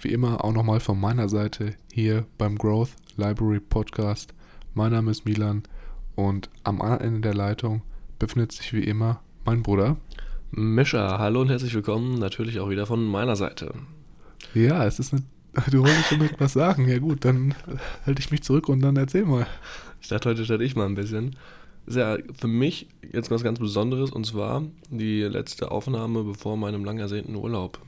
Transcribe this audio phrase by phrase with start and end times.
[0.00, 4.32] wie immer auch nochmal von meiner Seite hier beim Growth Library Podcast.
[4.74, 5.64] Mein Name ist Milan
[6.14, 7.82] und am anderen Ende der Leitung
[8.18, 9.96] befindet sich wie immer mein Bruder.
[10.52, 13.74] Mischa, hallo und herzlich willkommen, natürlich auch wieder von meiner Seite.
[14.54, 15.22] Ja, es ist eine.
[15.72, 16.86] Du wolltest schon etwas sagen.
[16.86, 17.54] Ja, gut, dann
[18.06, 19.46] halte ich mich zurück und dann erzähl mal.
[20.00, 21.34] Ich dachte, heute stelle ich mal ein bisschen.
[21.86, 26.84] Ist ja für mich jetzt was ganz Besonderes und zwar die letzte Aufnahme bevor meinem
[26.84, 27.80] lang ersehnten Urlaub.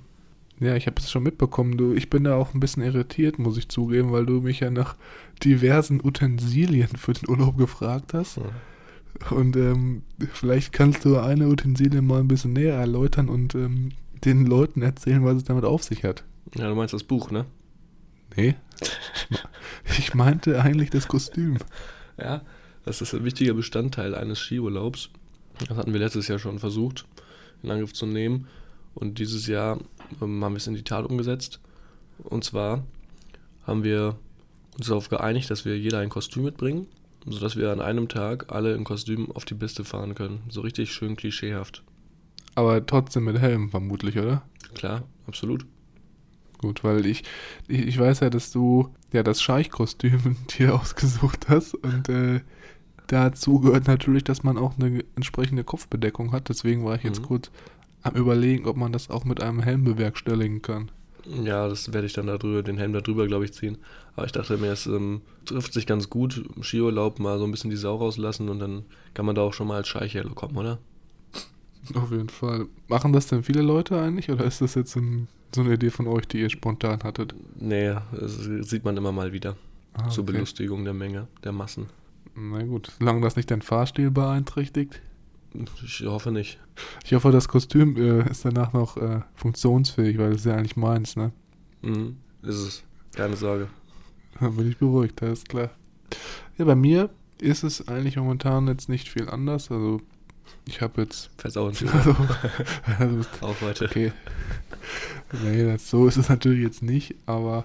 [0.61, 1.79] Ja, ich habe es schon mitbekommen.
[1.79, 4.71] Du, ich bin da auch ein bisschen irritiert, muss ich zugeben, weil du mich ja
[4.71, 4.95] nach
[5.43, 8.37] diversen Utensilien für den Urlaub gefragt hast.
[8.37, 9.31] Ja.
[9.31, 10.03] Und ähm,
[10.33, 13.93] vielleicht kannst du eine Utensilie mal ein bisschen näher erläutern und ähm,
[14.25, 16.25] den Leuten erzählen, was es damit auf sich hat.
[16.55, 17.47] Ja, du meinst das Buch, ne?
[18.37, 18.55] Nee.
[19.99, 21.57] ich meinte eigentlich das Kostüm.
[22.19, 22.43] Ja,
[22.85, 25.11] das ist ein wichtiger Bestandteil eines Skiurlaubs.
[25.69, 27.07] Das hatten wir letztes Jahr schon versucht,
[27.63, 28.47] in Angriff zu nehmen.
[28.95, 29.79] Und dieses Jahr
[30.21, 31.61] ähm, haben wir es in die Tat umgesetzt.
[32.25, 32.85] Und zwar
[33.67, 34.17] haben wir
[34.77, 36.87] uns darauf geeinigt, dass wir jeder ein Kostüm mitbringen,
[37.27, 40.43] sodass wir an einem Tag alle im Kostüm auf die Piste fahren können.
[40.49, 41.83] So richtig schön klischeehaft.
[42.55, 44.43] Aber trotzdem mit Helm vermutlich, oder?
[44.75, 45.67] Klar, absolut.
[46.59, 47.23] Gut, weil ich,
[47.69, 52.41] ich, ich weiß ja, dass du ja das Scheichkostüm dir ausgesucht hast und äh,
[53.07, 56.49] dazu gehört natürlich, dass man auch eine entsprechende Kopfbedeckung hat.
[56.49, 57.27] Deswegen war ich jetzt mhm.
[57.27, 57.51] kurz
[58.03, 60.91] am überlegen, ob man das auch mit einem Helm bewerkstelligen kann.
[61.45, 63.79] Ja, das werde ich dann darüber, den Helm darüber, glaube ich, ziehen.
[64.17, 67.51] Aber ich dachte mir, es ähm, trifft sich ganz gut, im Skiurlaub mal so ein
[67.51, 68.85] bisschen die Sau rauslassen und dann
[69.15, 70.79] kann man da auch schon mal als Scheichhelle kommen, oder?
[71.95, 72.67] Auf jeden Fall.
[72.89, 76.07] Machen das denn viele Leute eigentlich oder ist das jetzt ein, so eine Idee von
[76.07, 77.35] euch, die ihr spontan hattet?
[77.59, 78.37] Nee, das
[78.69, 79.57] sieht man immer mal wieder.
[79.95, 80.11] Ah, okay.
[80.11, 81.87] Zur Belustigung der Menge, der Massen.
[82.35, 85.01] Na gut, solange das nicht dein Fahrstil beeinträchtigt.
[85.85, 86.59] Ich hoffe nicht.
[87.05, 90.77] Ich hoffe, das Kostüm äh, ist danach noch äh, funktionsfähig, weil das ist ja eigentlich
[90.77, 91.33] meins, ne?
[91.83, 92.85] Mhm, ist es.
[93.15, 93.69] Keine Sorge.
[94.39, 95.71] Dann bin ich beruhigt, das ist klar.
[96.57, 99.71] Ja, bei mir ist es eigentlich momentan jetzt nicht viel anders.
[99.71, 100.01] Also,
[100.67, 101.31] ich habe jetzt.
[101.37, 101.75] Versauen.
[101.93, 102.17] Also,
[102.99, 103.87] also, Auch heute.
[103.87, 104.13] Okay.
[105.43, 107.65] Nee, das, so ist es natürlich jetzt nicht, aber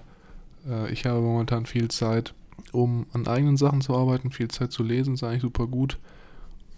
[0.67, 2.33] äh, ich habe momentan viel Zeit,
[2.71, 5.99] um an eigenen Sachen zu arbeiten, viel Zeit zu lesen, ist eigentlich super gut.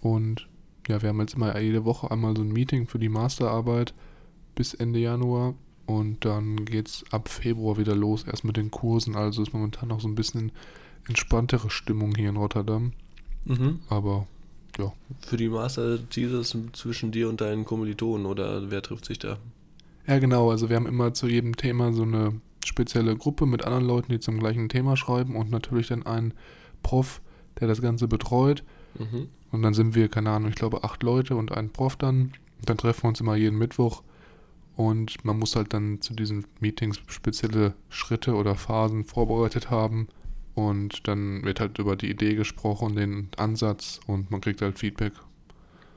[0.00, 0.47] Und
[0.88, 3.94] ja, wir haben jetzt immer jede Woche einmal so ein Meeting für die Masterarbeit
[4.54, 5.54] bis Ende Januar
[5.86, 9.16] und dann geht es ab Februar wieder los, erst mit den Kursen.
[9.16, 10.52] Also ist momentan noch so ein bisschen
[11.06, 12.92] entspanntere Stimmung hier in Rotterdam.
[13.44, 13.80] Mhm.
[13.88, 14.26] Aber
[14.78, 14.92] ja.
[15.20, 19.38] Für die Master-Thesis zwischen dir und deinen Kommilitonen oder wer trifft sich da?
[20.06, 20.50] Ja, genau.
[20.50, 24.20] Also wir haben immer zu jedem Thema so eine spezielle Gruppe mit anderen Leuten, die
[24.20, 26.34] zum gleichen Thema schreiben und natürlich dann einen
[26.82, 27.20] Prof,
[27.60, 28.62] der das Ganze betreut.
[28.98, 29.28] Mhm.
[29.50, 32.32] Und dann sind wir, keine Ahnung, ich glaube acht Leute und ein Prof dann.
[32.64, 34.02] Dann treffen wir uns immer jeden Mittwoch
[34.78, 40.06] und man muss halt dann zu diesen Meetings spezielle Schritte oder Phasen vorbereitet haben.
[40.54, 45.12] Und dann wird halt über die Idee gesprochen, den Ansatz und man kriegt halt Feedback.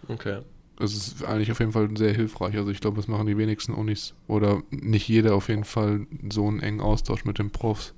[0.07, 0.41] Okay.
[0.78, 2.57] Das ist eigentlich auf jeden Fall sehr hilfreich.
[2.57, 6.47] Also ich glaube, das machen die wenigsten Unis oder nicht jeder auf jeden Fall so
[6.47, 7.94] einen engen Austausch mit den Profs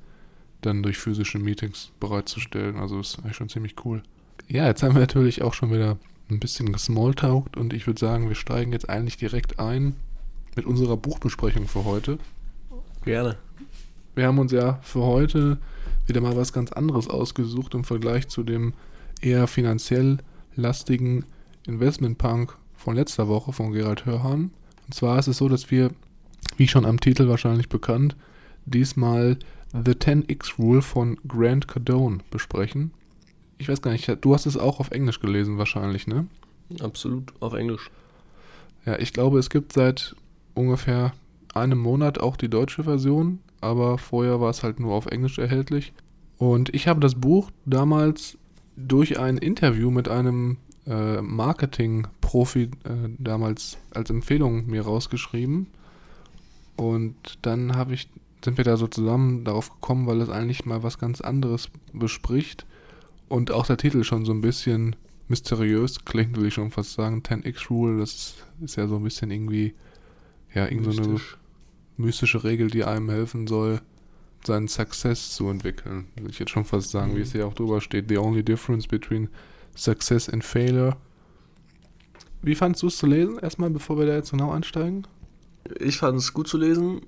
[0.59, 2.75] dann durch physische Meetings bereitzustellen.
[2.75, 4.03] Also ist eigentlich schon ziemlich cool.
[4.47, 5.97] Ja, jetzt haben wir natürlich auch schon wieder
[6.29, 9.95] ein bisschen gesmalltalkt und ich würde sagen, wir steigen jetzt eigentlich direkt ein
[10.55, 12.17] mit unserer Buchbesprechung für heute.
[13.03, 13.37] Gerne.
[14.15, 15.57] Wir haben uns ja für heute
[16.05, 18.73] wieder mal was ganz anderes ausgesucht im Vergleich zu dem
[19.21, 20.17] eher finanziell
[20.55, 21.25] lastigen
[21.65, 24.51] Investment-Punk von letzter Woche von Gerald Hörhan.
[24.85, 25.91] Und zwar ist es so, dass wir,
[26.57, 28.15] wie schon am Titel wahrscheinlich bekannt,
[28.65, 29.37] diesmal
[29.71, 32.91] The 10x Rule von Grant Cardone besprechen
[33.57, 36.27] ich weiß gar nicht, du hast es auch auf Englisch gelesen wahrscheinlich, ne?
[36.79, 37.89] Absolut, auf Englisch.
[38.85, 40.15] Ja, ich glaube, es gibt seit
[40.53, 41.13] ungefähr
[41.53, 45.93] einem Monat auch die deutsche Version, aber vorher war es halt nur auf Englisch erhältlich.
[46.37, 48.37] Und ich habe das Buch damals
[48.75, 50.57] durch ein Interview mit einem
[50.87, 52.69] äh, Marketing-Profi äh,
[53.17, 55.67] damals als Empfehlung mir rausgeschrieben.
[56.75, 58.09] Und dann habe ich,
[58.43, 62.65] sind wir da so zusammen darauf gekommen, weil es eigentlich mal was ganz anderes bespricht.
[63.29, 64.95] Und auch der Titel schon so ein bisschen
[65.27, 67.21] mysteriös klingt, will ich schon fast sagen.
[67.23, 69.73] 10x Rule, das ist ja so ein bisschen irgendwie,
[70.53, 71.19] ja, irgendeine so
[71.97, 73.81] mystische Regel, die einem helfen soll,
[74.45, 76.05] seinen Success zu entwickeln.
[76.15, 77.17] Will ich jetzt schon fast sagen, Mhm.
[77.17, 78.09] wie es hier auch drüber steht.
[78.09, 79.29] The only difference between
[79.75, 80.97] success and failure.
[82.41, 83.39] Wie fandst du es zu lesen?
[83.39, 85.07] Erstmal, bevor wir da jetzt genau einsteigen.
[85.79, 87.01] Ich fand es gut zu lesen.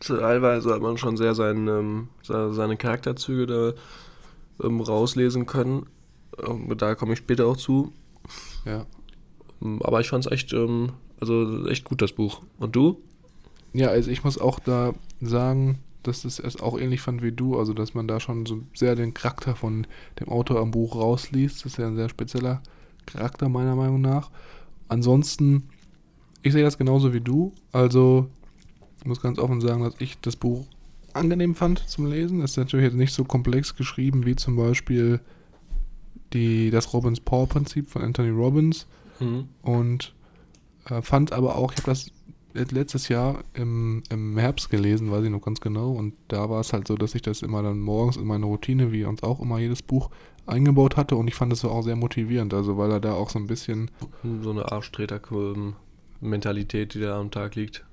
[0.00, 3.72] Teilweise hat man schon sehr sein, ähm, se- seine Charakterzüge da
[4.62, 5.86] ähm, rauslesen können.
[6.46, 7.92] Ähm, da komme ich später auch zu.
[8.64, 8.86] Ja.
[9.62, 12.42] Ähm, Aber ich fand es echt, ähm, also echt gut, das Buch.
[12.58, 13.00] Und du?
[13.72, 17.58] Ja, also ich muss auch da sagen, dass ich es auch ähnlich fand wie du,
[17.58, 19.86] also dass man da schon so sehr den Charakter von
[20.18, 21.64] dem Autor am Buch rausliest.
[21.64, 22.62] Das ist ja ein sehr spezieller
[23.06, 24.30] Charakter meiner Meinung nach.
[24.88, 25.68] Ansonsten,
[26.42, 27.52] ich sehe das genauso wie du.
[27.70, 28.28] Also,
[28.98, 30.66] ich muss ganz offen sagen, dass ich das Buch
[31.14, 32.40] angenehm fand zum Lesen.
[32.42, 35.20] Es ist natürlich jetzt nicht so komplex geschrieben wie zum Beispiel
[36.32, 38.86] die, das Robbins-Paw-Prinzip von Anthony Robbins.
[39.62, 40.14] Und
[40.86, 42.10] äh, fand aber auch, ich habe das
[42.54, 46.60] let- letztes Jahr im, im Herbst gelesen, weiß ich noch ganz genau, und da war
[46.60, 49.40] es halt so, dass ich das immer dann morgens in meine Routine, wie uns auch
[49.40, 50.10] immer jedes Buch,
[50.46, 51.16] eingebaut hatte.
[51.16, 53.90] Und ich fand es auch sehr motivierend, also weil er da auch so ein bisschen,
[54.42, 57.84] So eine Arschtreter-Mentalität, die da am Tag liegt.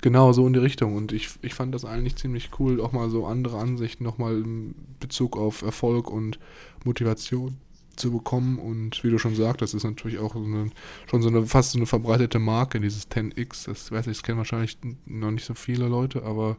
[0.00, 3.10] Genau so in die Richtung und ich, ich fand das eigentlich ziemlich cool, auch mal
[3.10, 6.38] so andere Ansichten nochmal in Bezug auf Erfolg und
[6.84, 7.58] Motivation
[7.96, 10.70] zu bekommen und wie du schon sagtest, ist natürlich auch so eine,
[11.10, 14.38] schon so eine fast so eine verbreitete Marke, dieses 10x, das weiß ich, das kennen
[14.38, 16.56] wahrscheinlich noch nicht so viele Leute, aber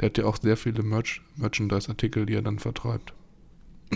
[0.00, 3.12] der hat ja auch sehr viele Merch, Merchandise-Artikel, die er dann vertreibt.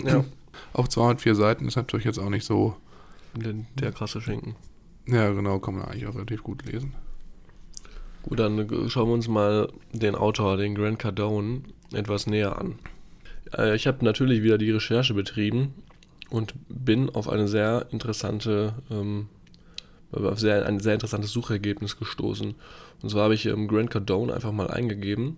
[0.03, 0.23] Ja.
[0.73, 2.77] Auf 204 Seiten ist natürlich jetzt auch nicht so,
[3.35, 4.55] Der, der krasse Schinken.
[5.05, 6.93] ja genau, kann man eigentlich auch relativ gut lesen.
[8.27, 11.61] Gut, dann schauen wir uns mal den Autor, den Grant Cardone,
[11.93, 12.79] etwas näher an.
[13.55, 15.75] Äh, ich habe natürlich wieder die Recherche betrieben
[16.31, 19.27] und bin auf eine sehr interessante, ähm,
[20.11, 22.55] auf sehr, ein sehr interessantes Suchergebnis gestoßen.
[23.03, 25.37] Und zwar habe ich ähm, Grant Cardone einfach mal eingegeben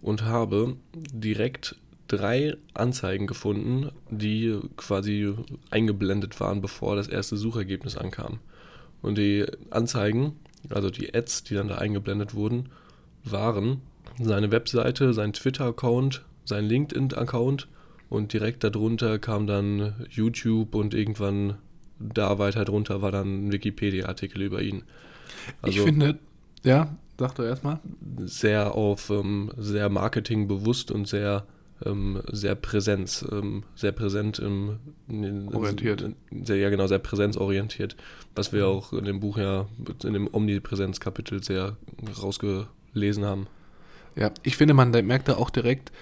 [0.00, 1.76] und habe direkt
[2.08, 5.34] drei Anzeigen gefunden, die quasi
[5.70, 8.38] eingeblendet waren, bevor das erste Suchergebnis ankam.
[9.02, 10.36] Und die Anzeigen,
[10.68, 12.68] also die Ads, die dann da eingeblendet wurden,
[13.24, 13.80] waren
[14.18, 17.68] seine Webseite, sein Twitter-Account, sein LinkedIn-Account
[18.08, 21.56] und direkt darunter kam dann YouTube und irgendwann
[21.98, 24.82] da weiter drunter war dann ein Wikipedia-Artikel über ihn.
[25.64, 26.18] ich Also finde,
[26.64, 27.78] ja, sag doch erstmal.
[28.24, 31.44] sehr auf ähm, sehr Marketing bewusst und sehr
[31.84, 34.78] ähm, sehr Präsenz, ähm, sehr präsent im
[35.52, 36.04] Orientiert.
[36.42, 37.96] sehr, ja genau, sehr präsenzorientiert,
[38.34, 39.66] was wir auch in dem Buch ja
[40.04, 41.76] in dem Omnipräsenz-Kapitel sehr
[42.20, 43.46] rausgelesen haben.
[44.16, 45.92] Ja, ich finde, man merkt da auch direkt,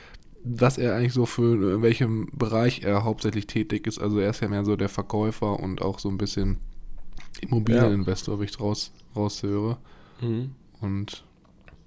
[0.45, 3.99] was er eigentlich so für, in welchem Bereich er hauptsächlich tätig ist.
[3.99, 6.59] Also er ist ja mehr so der Verkäufer und auch so ein bisschen
[7.41, 9.79] Immobilieninvestor, wie ich raus, raushöre.
[10.21, 10.53] Mhm.
[10.81, 11.25] Und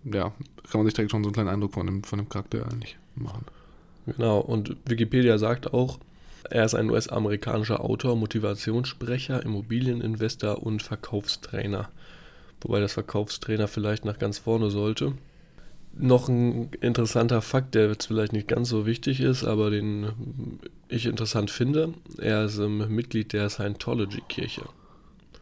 [0.04, 0.34] ja,
[0.70, 2.98] kann man sich direkt schon so einen kleinen Eindruck von dem, von dem Charakter eigentlich
[3.16, 3.46] machen.
[4.06, 6.00] Genau, und Wikipedia sagt auch,
[6.50, 11.90] er ist ein US-amerikanischer Autor, Motivationssprecher, Immobilieninvestor und Verkaufstrainer.
[12.62, 15.14] Wobei das Verkaufstrainer vielleicht nach ganz vorne sollte.
[15.94, 21.06] Noch ein interessanter Fakt, der jetzt vielleicht nicht ganz so wichtig ist, aber den ich
[21.06, 21.94] interessant finde.
[22.18, 24.64] Er ist ähm, Mitglied der Scientology-Kirche.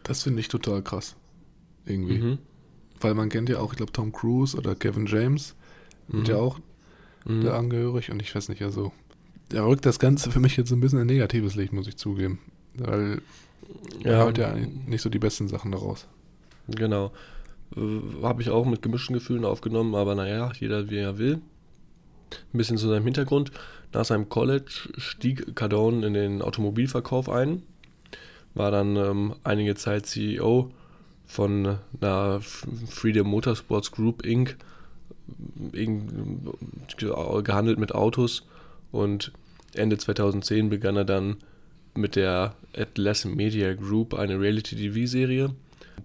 [0.04, 1.16] Das finde ich total krass.
[1.86, 2.20] Irgendwie.
[2.20, 2.38] Mhm.
[3.00, 5.56] Weil man kennt ja auch, ich glaube, Tom Cruise oder Kevin James,
[6.12, 6.60] sind ja auch
[7.25, 7.44] Mhm.
[7.44, 8.92] da angehörig und ich weiß nicht, also
[9.50, 12.39] da rückt das Ganze für mich jetzt ein bisschen ein negatives Licht, muss ich zugeben.
[12.77, 13.22] Weil
[14.03, 14.55] er Ja, haut ja
[14.86, 16.08] nicht so die besten Sachen daraus.
[16.67, 17.12] Genau.
[17.75, 21.41] Äh, Habe ich auch mit gemischten Gefühlen aufgenommen, aber naja, jeder wie er will.
[22.53, 23.51] Ein bisschen zu seinem Hintergrund.
[23.91, 27.63] Nach seinem College stieg Cardone in den Automobilverkauf ein,
[28.53, 30.72] war dann ähm, einige Zeit CEO
[31.25, 34.58] von einer F- Freedom Motorsports Group Inc.,
[37.43, 38.43] gehandelt mit Autos
[38.91, 39.31] und
[39.74, 41.38] Ende 2010 begann er dann
[41.95, 45.53] mit der Atlas Media Group eine Reality-TV-Serie.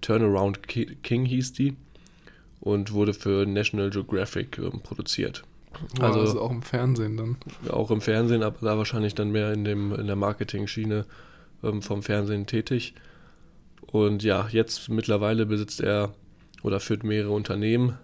[0.01, 1.77] Turnaround Ki- King hieß die
[2.61, 5.43] und wurde für National Geographic ähm, produziert.
[6.01, 7.37] Also, Also- also auch im Fernsehen dann.
[7.71, 11.07] Auch im Fernsehen, aber da wahrscheinlich dann mehr in, dem, in der Marketing-Schiene
[11.63, 12.95] ähm, vom Fernsehen tätig.
[13.87, 16.13] Und ja, jetzt mittlerweile besitzt er
[16.63, 17.97] oder führt mehrere Unternehmen,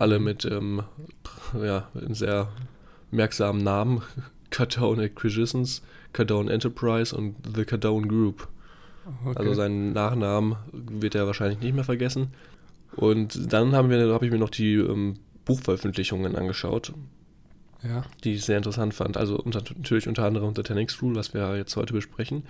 [0.00, 0.82] alle mit ähm,
[1.62, 2.48] ja, einem sehr
[3.10, 4.02] merksamen Namen.
[4.50, 5.82] Cardone Acquisitions,
[6.12, 8.46] Cardone Enterprise und The Cardone Group.
[9.26, 9.38] Okay.
[9.38, 12.28] Also seinen Nachnamen wird er wahrscheinlich nicht mehr vergessen.
[12.96, 16.92] Und dann haben wir, habe ich mir noch die ähm, Buchveröffentlichungen angeschaut,
[17.82, 19.16] ja, die ich sehr interessant fand.
[19.16, 22.44] Also unter, natürlich unter anderem The 10x Rule, was wir jetzt heute besprechen,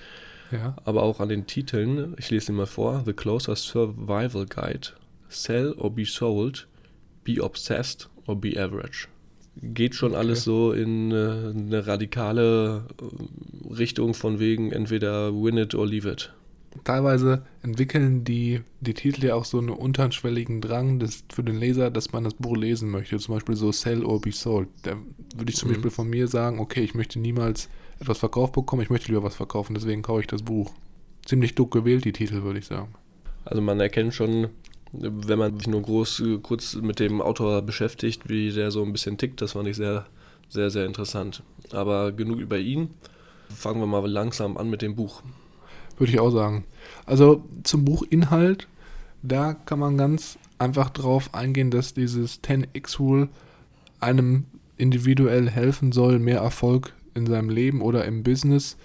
[0.53, 0.77] ja.
[0.85, 2.15] aber auch an den Titeln.
[2.19, 4.89] Ich lese ihn mal vor: The Closer Survival Guide,
[5.29, 6.69] Sell or Be Sold,
[7.25, 9.09] Be Obsessed or Be Average.
[9.63, 10.19] geht schon okay.
[10.19, 16.09] alles so in äh, eine radikale äh, Richtung von wegen entweder win it or leave
[16.11, 16.33] it.
[16.83, 21.91] Teilweise entwickeln die, die Titel ja auch so einen unterschwelligen Drang des, für den Leser,
[21.91, 23.17] dass man das Buch lesen möchte.
[23.19, 24.69] Zum Beispiel so Sell or Be Sold.
[24.83, 24.97] Da
[25.37, 25.75] würde ich zum mhm.
[25.75, 27.69] Beispiel von mir sagen, okay, ich möchte niemals
[28.01, 30.75] etwas verkauft bekommen, ich möchte lieber was verkaufen, deswegen kaufe ich das Buch.
[31.25, 32.93] Ziemlich duck gewählt, die Titel, würde ich sagen.
[33.45, 34.49] Also man erkennt schon,
[34.99, 39.19] wenn man sich nur groß kurz mit dem Autor beschäftigt, wie der so ein bisschen
[39.19, 40.07] tickt, das fand ich sehr,
[40.49, 41.43] sehr, sehr interessant.
[41.73, 42.91] Aber genug über ihn.
[43.49, 45.23] Fangen wir mal langsam an mit dem Buch.
[45.99, 46.65] Würde ich auch sagen.
[47.07, 48.69] Also zum Buchinhalt,
[49.23, 53.29] da kann man ganz einfach drauf eingehen, dass dieses 10x-Rule
[54.01, 54.47] einem
[54.77, 58.77] individuell helfen soll, mehr Erfolg in seinem Leben oder im Business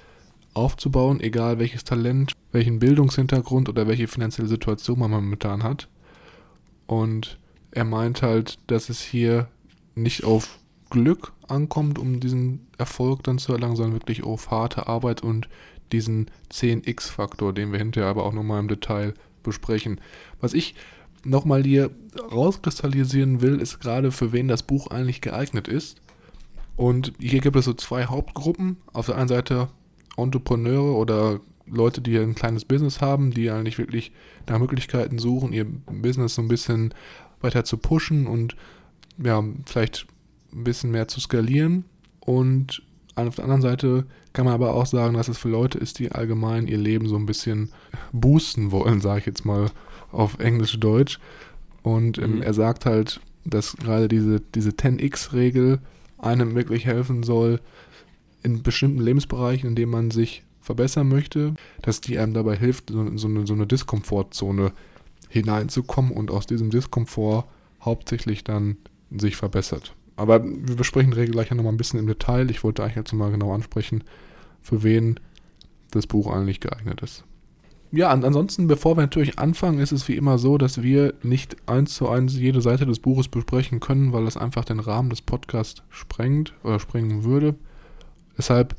[0.54, 5.88] aufzubauen, egal welches Talent, welchen Bildungshintergrund oder welche finanzielle Situation man momentan hat.
[6.90, 7.38] Und
[7.70, 9.48] er meint halt, dass es hier
[9.94, 10.58] nicht auf
[10.90, 15.48] Glück ankommt, um diesen Erfolg dann zu erlangen, sondern wirklich auf harte Arbeit und
[15.92, 20.02] diesen 10x-Faktor, den wir hinterher aber auch nochmal im Detail besprechen.
[20.42, 20.74] Was ich
[21.24, 21.92] nochmal hier
[22.32, 26.02] rauskristallisieren will, ist gerade für wen das Buch eigentlich geeignet ist.
[26.76, 28.78] Und hier gibt es so zwei Hauptgruppen.
[28.94, 29.68] Auf der einen Seite
[30.18, 34.12] Entrepreneure oder Leute, die ein kleines Business haben, die eigentlich wirklich
[34.48, 36.94] nach Möglichkeiten suchen, ihr Business so ein bisschen
[37.42, 38.56] weiter zu pushen und
[39.18, 40.08] ja, vielleicht
[40.54, 41.86] ein bisschen mehr zu skalieren.
[42.20, 42.84] Und
[43.16, 46.12] auf der anderen Seite kann man aber auch sagen, dass es für Leute ist, die
[46.12, 47.70] allgemein ihr Leben so ein bisschen
[48.12, 49.72] boosten wollen, sage ich jetzt mal
[50.12, 51.20] auf Englisch-Deutsch.
[51.82, 52.42] Und ähm, mhm.
[52.42, 55.80] er sagt halt, dass gerade diese, diese 10x-Regel
[56.18, 57.60] einem wirklich helfen soll,
[58.44, 63.18] in bestimmten Lebensbereichen, in denen man sich verbessern möchte, dass die einem dabei hilft, so,
[63.18, 64.72] so, eine, so eine Diskomfortzone
[65.28, 67.46] hineinzukommen und aus diesem Diskomfort
[67.82, 68.78] hauptsächlich dann
[69.10, 69.96] sich verbessert.
[70.16, 72.52] Aber wir besprechen die Regel gleich nochmal ein bisschen im Detail.
[72.52, 74.04] Ich wollte eigentlich jetzt mal genau ansprechen,
[74.62, 75.20] für wen
[75.90, 77.24] das Buch eigentlich geeignet ist.
[77.92, 81.96] Ja, ansonsten, bevor wir natürlich anfangen, ist es wie immer so, dass wir nicht eins
[81.96, 85.82] zu eins jede Seite des Buches besprechen können, weil das einfach den Rahmen des Podcasts
[85.90, 87.56] sprengt oder sprengen würde.
[88.38, 88.76] Deshalb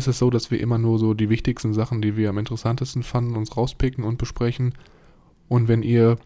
[0.00, 3.02] ist es so, dass wir immer nur so die wichtigsten Sachen, die wir am interessantesten
[3.02, 4.74] fanden, uns rauspicken und besprechen.
[5.48, 6.16] Und wenn ihr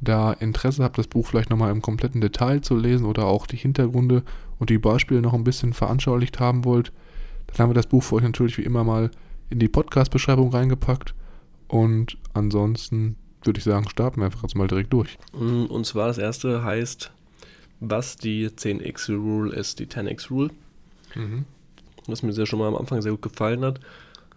[0.00, 3.56] da Interesse habt, das Buch vielleicht nochmal im kompletten Detail zu lesen oder auch die
[3.56, 4.22] Hintergründe
[4.60, 6.92] und die Beispiele noch ein bisschen veranschaulicht haben wollt,
[7.48, 9.10] dann haben wir das Buch für euch natürlich wie immer mal
[9.50, 11.14] in die Podcast-Beschreibung reingepackt.
[11.66, 15.18] Und ansonsten würde ich sagen, starten wir einfach jetzt mal direkt durch.
[15.32, 17.10] Mm, und zwar das erste heißt,
[17.80, 20.50] was die 10x-Rule ist, die 10x-Rule.
[21.16, 21.44] Mhm
[22.06, 23.80] was mir sehr schon mal am Anfang sehr gut gefallen hat.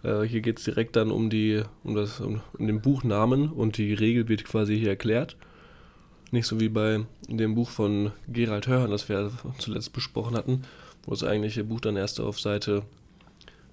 [0.02, 3.76] Äh, hier geht es direkt dann um, die, um, das, um, um den Buchnamen und
[3.78, 5.36] die Regel wird quasi hier erklärt.
[6.30, 10.62] Nicht so wie bei dem Buch von Gerald Hörhan, das wir zuletzt besprochen hatten,
[11.04, 12.84] wo das eigentliche Buch dann erst auf Seite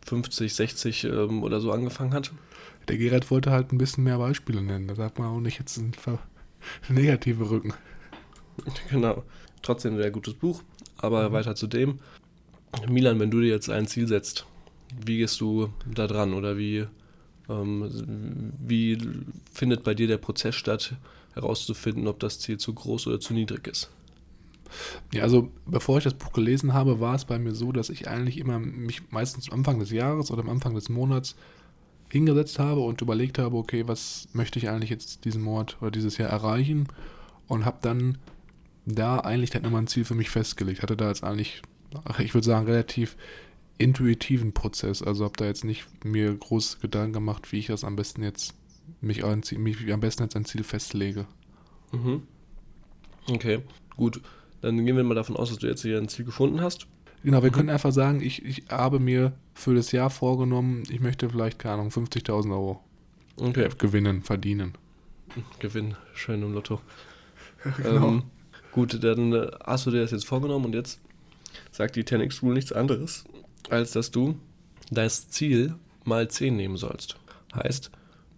[0.05, 2.31] 50, 60 ähm, oder so angefangen hat.
[2.87, 4.87] Der Gerald wollte halt ein bisschen mehr Beispiele nennen.
[4.87, 5.91] Da sagt man auch nicht jetzt ein
[6.89, 7.73] negative Rücken.
[8.89, 9.23] Genau.
[9.61, 10.63] Trotzdem ein sehr gutes Buch.
[10.97, 11.33] Aber mhm.
[11.33, 11.99] weiter zu dem.
[12.89, 14.45] Milan, wenn du dir jetzt ein Ziel setzt,
[15.05, 16.85] wie gehst du da dran oder wie,
[17.49, 18.97] ähm, wie
[19.51, 20.95] findet bei dir der Prozess statt,
[21.33, 23.89] herauszufinden, ob das Ziel zu groß oder zu niedrig ist?
[25.13, 28.07] Ja, also bevor ich das Buch gelesen habe, war es bei mir so, dass ich
[28.07, 31.35] eigentlich immer mich meistens am Anfang des Jahres oder am Anfang des Monats
[32.09, 36.17] hingesetzt habe und überlegt habe, okay, was möchte ich eigentlich jetzt diesen Monat oder dieses
[36.17, 36.87] Jahr erreichen
[37.47, 38.17] und habe dann
[38.85, 40.81] da eigentlich dann immer ein Ziel für mich festgelegt.
[40.81, 41.61] Hatte da jetzt eigentlich
[42.19, 43.15] ich würde sagen, relativ
[43.77, 45.01] intuitiven Prozess.
[45.01, 48.55] Also habe da jetzt nicht mir groß Gedanken gemacht, wie ich das am besten jetzt
[49.01, 51.25] mich, an, mich am besten jetzt ein Ziel festlege.
[51.91, 52.23] Mhm.
[53.29, 53.59] Okay,
[53.95, 54.21] gut.
[54.61, 56.87] Dann gehen wir mal davon aus, dass du jetzt hier ein Ziel gefunden hast.
[57.23, 57.55] Genau, wir mhm.
[57.55, 61.75] können einfach sagen, ich, ich habe mir für das Jahr vorgenommen, ich möchte vielleicht, keine
[61.75, 62.79] Ahnung, 50.000 Euro
[63.37, 63.69] okay.
[63.77, 64.73] gewinnen, verdienen.
[65.59, 66.81] Gewinn, schön im Lotto.
[67.77, 68.07] genau.
[68.07, 68.23] Ähm,
[68.71, 70.99] gut, dann äh, hast du dir das jetzt vorgenommen und jetzt
[71.71, 73.25] sagt die 10x Rule nichts anderes,
[73.69, 74.39] als dass du
[74.91, 77.17] das Ziel mal 10 nehmen sollst.
[77.53, 77.91] Heißt,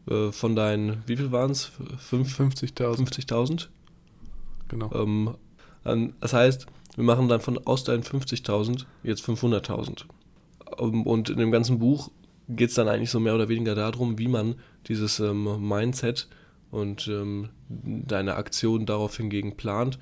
[0.10, 1.72] äh, von deinen, wie viel waren es?
[2.12, 2.98] 50.000.
[2.98, 3.68] 50.000?
[4.68, 4.92] Genau.
[4.94, 10.06] Ähm, das heißt, wir machen dann von aus deinen 50.000 jetzt 500.000.
[10.80, 12.12] Ähm, und in dem ganzen Buch
[12.48, 14.56] geht es dann eigentlich so mehr oder weniger darum, wie man
[14.88, 16.28] dieses ähm, Mindset
[16.72, 20.00] und ähm, deine Aktion darauf hingegen plant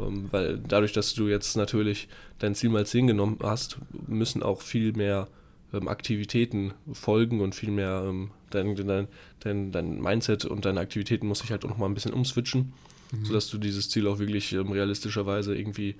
[0.00, 4.62] ähm, weil dadurch, dass du jetzt natürlich dein Ziel mal 10 genommen hast, müssen auch
[4.62, 5.28] viel mehr
[5.72, 9.08] ähm, Aktivitäten folgen und viel mehr ähm, dein, dein,
[9.40, 12.72] dein, dein Mindset und deine Aktivitäten muss sich halt auch noch mal ein bisschen umswitchen,
[13.12, 13.24] mhm.
[13.24, 15.96] sodass du dieses Ziel auch wirklich ähm, realistischerweise irgendwie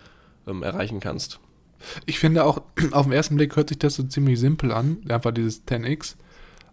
[0.46, 1.40] ähm, erreichen kannst.
[2.06, 2.62] Ich finde auch,
[2.92, 6.16] auf den ersten Blick hört sich das so ziemlich simpel an, einfach dieses 10x.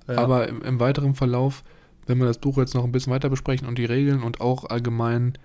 [0.07, 0.17] Ja.
[0.17, 1.63] Aber im, im weiteren Verlauf,
[2.05, 4.65] wenn wir das Buch jetzt noch ein bisschen weiter besprechen und die Regeln und auch
[4.65, 5.37] allgemein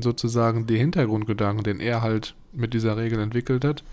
[0.00, 3.84] sozusagen die Hintergrundgedanken, den er halt mit dieser Regel entwickelt hat,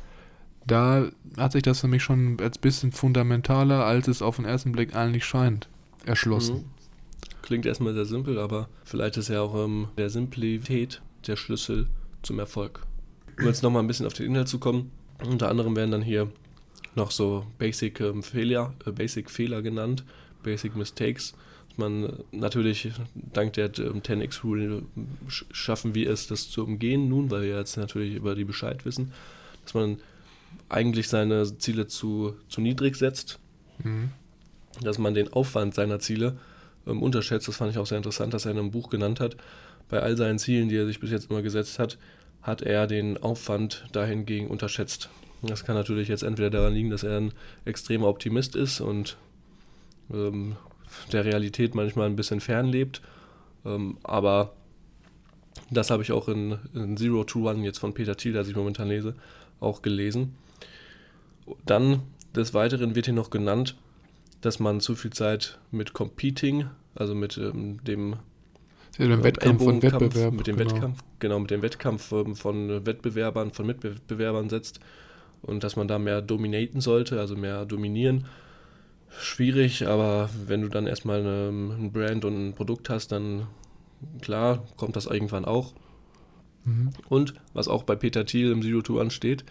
[0.65, 4.71] da hat sich das für mich schon als bisschen fundamentaler, als es auf den ersten
[4.71, 5.67] Blick eigentlich scheint,
[6.05, 6.57] erschlossen.
[6.57, 6.65] Mhm.
[7.41, 11.87] Klingt erstmal sehr simpel, aber vielleicht ist ja auch ähm, der Simplität der Schlüssel
[12.21, 12.81] zum Erfolg.
[13.39, 14.91] Um jetzt nochmal ein bisschen auf den Inhalt zu kommen,
[15.23, 16.31] unter anderem werden dann hier
[16.95, 20.03] noch so Basic ähm, Fehler, äh, Basic Fehler genannt,
[20.43, 21.33] Basic Mistakes.
[21.77, 24.83] Man natürlich dank der ähm, 10x Rule
[25.27, 28.85] sch schaffen wir es, das zu umgehen nun, weil wir jetzt natürlich über die Bescheid
[28.85, 29.11] wissen,
[29.63, 29.97] dass man
[30.69, 33.39] eigentlich seine Ziele zu, zu niedrig setzt,
[33.83, 34.11] Mhm.
[34.81, 36.37] dass man den Aufwand seiner Ziele
[36.87, 37.47] ähm, unterschätzt.
[37.47, 39.35] Das fand ich auch sehr interessant, dass er in einem Buch genannt hat.
[39.89, 41.97] Bei all seinen Zielen, die er sich bis jetzt immer gesetzt hat,
[42.41, 45.09] hat er den Aufwand dahingegen unterschätzt.
[45.41, 47.33] Das kann natürlich jetzt entweder daran liegen, dass er ein
[47.65, 49.17] extremer Optimist ist und
[50.13, 50.55] ähm,
[51.11, 53.01] der Realität manchmal ein bisschen fernlebt.
[53.65, 54.53] Ähm, aber
[55.69, 58.55] das habe ich auch in, in Zero to One jetzt von Peter Thiel, das ich
[58.55, 59.15] momentan lese,
[59.59, 60.35] auch gelesen.
[61.65, 62.01] Dann
[62.35, 63.75] des Weiteren wird hier noch genannt,
[64.41, 68.15] dass man zu viel Zeit mit Competing, also mit ähm, dem
[68.97, 70.33] Ja, beim ähm, Wettkampf Ellbogenkampf, Wettbewerb.
[70.33, 70.71] mit dem genau.
[70.71, 74.79] Wettkampf, genau, mit dem Wettkampf ähm, von Wettbewerbern, von Mitbewerbern setzt
[75.41, 78.25] und dass man da mehr dominaten sollte, also mehr dominieren.
[79.19, 83.47] Schwierig, aber wenn du dann erstmal eine, ein Brand und ein Produkt hast, dann
[84.21, 85.73] klar, kommt das irgendwann auch.
[86.65, 86.91] Mhm.
[87.09, 89.43] Und was auch bei Peter Thiel im Zero to ansteht,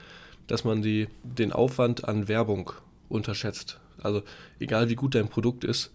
[0.47, 2.73] dass man die, den Aufwand an Werbung
[3.09, 3.79] unterschätzt.
[4.03, 4.23] Also
[4.59, 5.93] egal wie gut dein Produkt ist,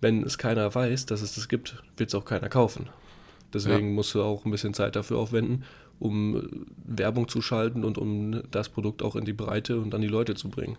[0.00, 2.88] wenn es keiner weiß, dass es das gibt, wird es auch keiner kaufen.
[3.52, 5.64] Deswegen musst du auch ein bisschen Zeit dafür aufwenden,
[5.98, 6.48] um äh,
[6.84, 10.34] Werbung zu schalten und um das Produkt auch in die Breite und an die Leute
[10.34, 10.76] zu bringen.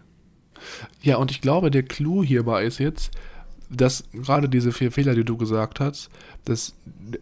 [1.02, 3.12] Ja, und ich glaube, der Clou hierbei ist jetzt,
[3.70, 6.10] dass gerade diese vier Fehler, die du gesagt hast,
[6.46, 6.74] dass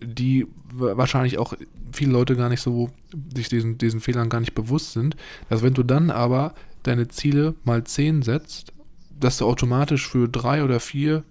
[0.02, 1.54] die wahrscheinlich auch
[1.92, 2.90] viele Leute gar nicht so
[3.36, 5.18] sich diesen, diesen Fehlern gar nicht bewusst sind,
[5.50, 6.54] dass wenn du dann aber
[6.84, 8.72] deine Ziele mal 10 setzt,
[9.20, 11.24] dass du automatisch für drei oder vier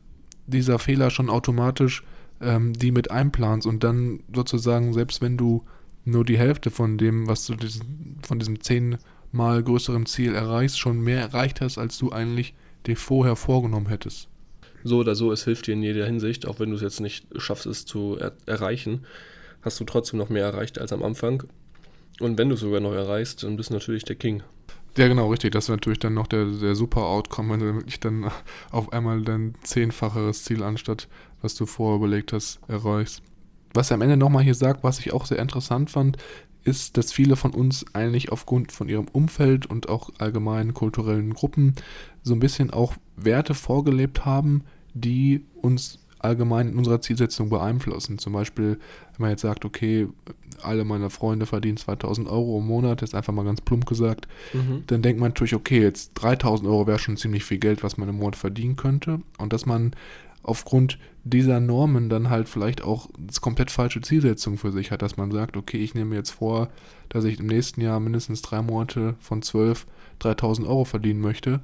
[0.46, 2.02] dieser Fehler schon automatisch
[2.40, 5.64] ähm, die mit einplanst und dann sozusagen, selbst wenn du
[6.04, 8.60] nur die Hälfte von dem, was du diesen, von diesem
[9.36, 12.54] zehnmal größeren Ziel erreichst, schon mehr erreicht hast, als du eigentlich
[12.86, 14.28] dir vorher vorgenommen hättest.
[14.82, 17.26] So oder so, es hilft dir in jeder Hinsicht, auch wenn du es jetzt nicht
[17.36, 19.04] schaffst, es zu er erreichen,
[19.62, 21.44] hast du trotzdem noch mehr erreicht als am Anfang.
[22.20, 24.42] Und wenn du es sogar noch erreichst, dann bist du natürlich der King.
[24.96, 25.52] Ja, genau, richtig.
[25.52, 28.30] Das wäre natürlich dann noch der, der super Outcome, wenn du wirklich dann
[28.70, 31.08] auf einmal dein zehnfacheres Ziel anstatt,
[31.42, 33.22] was du vorher überlegt hast, erreichst.
[33.74, 36.16] Was er am Ende nochmal hier sagt, was ich auch sehr interessant fand,
[36.66, 41.74] ist, dass viele von uns eigentlich aufgrund von ihrem Umfeld und auch allgemeinen kulturellen Gruppen
[42.22, 48.18] so ein bisschen auch Werte vorgelebt haben, die uns allgemein in unserer Zielsetzung beeinflussen.
[48.18, 48.78] Zum Beispiel,
[49.16, 50.08] wenn man jetzt sagt, okay,
[50.62, 54.26] alle meine Freunde verdienen 2000 Euro im Monat, jetzt einfach mal ganz plump gesagt,
[54.86, 58.08] dann denkt man natürlich, okay, jetzt 3000 Euro wäre schon ziemlich viel Geld, was man
[58.08, 59.20] im Monat verdienen könnte.
[59.38, 59.94] Und dass man
[60.42, 60.98] aufgrund
[61.28, 65.32] dieser Normen dann halt vielleicht auch das komplett falsche Zielsetzung für sich hat, dass man
[65.32, 66.68] sagt, okay, ich nehme mir jetzt vor,
[67.08, 69.86] dass ich im nächsten Jahr mindestens drei Monate von 12
[70.20, 71.60] 3000 Euro verdienen möchte.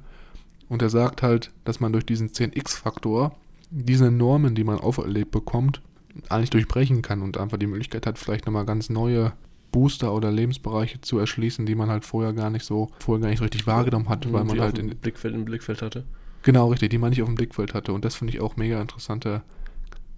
[0.67, 3.35] Und er sagt halt, dass man durch diesen 10x-Faktor
[3.69, 5.81] diese Normen, die man auferlebt bekommt,
[6.27, 9.31] eigentlich durchbrechen kann und einfach die Möglichkeit hat, vielleicht nochmal ganz neue
[9.71, 13.39] Booster oder Lebensbereiche zu erschließen, die man halt vorher gar nicht so, vorher gar nicht
[13.39, 16.03] so richtig wahrgenommen hat, weil man halt im Blickfeld, im Blickfeld hatte.
[16.43, 17.93] Genau, richtig, die man nicht auf dem Blickfeld hatte.
[17.93, 19.43] Und das finde ich auch mega interessanter,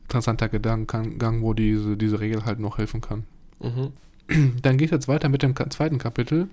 [0.03, 3.23] interessanter Gedankengang, wo diese, diese Regel halt noch helfen kann.
[3.59, 3.93] Mhm.
[4.61, 6.49] Dann geht es jetzt weiter mit dem zweiten Kapitel.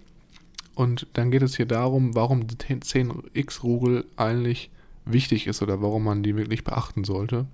[0.74, 4.70] Und dann geht es hier darum, warum die 10x-Rugel eigentlich
[5.04, 7.46] wichtig ist oder warum man die wirklich beachten sollte.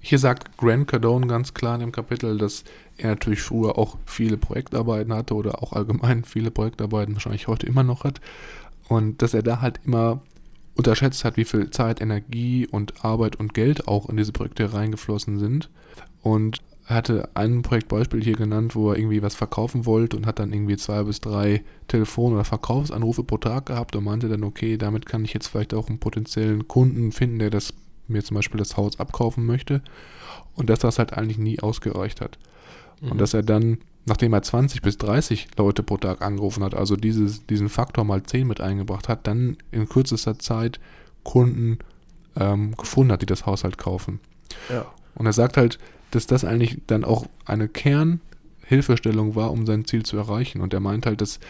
[0.00, 2.64] Hier sagt Grant Cardone ganz klar in dem Kapitel, dass
[2.96, 7.82] er natürlich früher auch viele Projektarbeiten hatte oder auch allgemein viele Projektarbeiten wahrscheinlich heute immer
[7.82, 8.20] noch hat.
[8.88, 10.22] Und dass er da halt immer
[10.76, 15.38] unterschätzt hat, wie viel Zeit, Energie und Arbeit und Geld auch in diese Projekte reingeflossen
[15.38, 15.70] sind.
[16.22, 20.38] Und er hatte ein Projektbeispiel hier genannt, wo er irgendwie was verkaufen wollte und hat
[20.38, 24.76] dann irgendwie zwei bis drei Telefon- oder Verkaufsanrufe pro Tag gehabt und meinte dann, okay,
[24.76, 27.74] damit kann ich jetzt vielleicht auch einen potenziellen Kunden finden, der das
[28.06, 29.82] mir zum Beispiel das Haus abkaufen möchte.
[30.54, 32.38] Und dass das halt eigentlich nie ausgereicht hat.
[33.02, 36.96] Und dass er dann, nachdem er 20 bis 30 Leute pro Tag angerufen hat, also
[36.96, 40.80] dieses, diesen Faktor mal 10 mit eingebracht hat, dann in kürzester Zeit
[41.24, 41.78] Kunden
[42.36, 44.20] ähm, gefunden hat, die das Haus halt kaufen.
[44.70, 44.86] Ja.
[45.16, 45.78] Und er sagt halt,
[46.12, 50.60] dass das eigentlich dann auch eine Kernhilfestellung war, um sein Ziel zu erreichen.
[50.60, 51.40] Und er meint halt, dass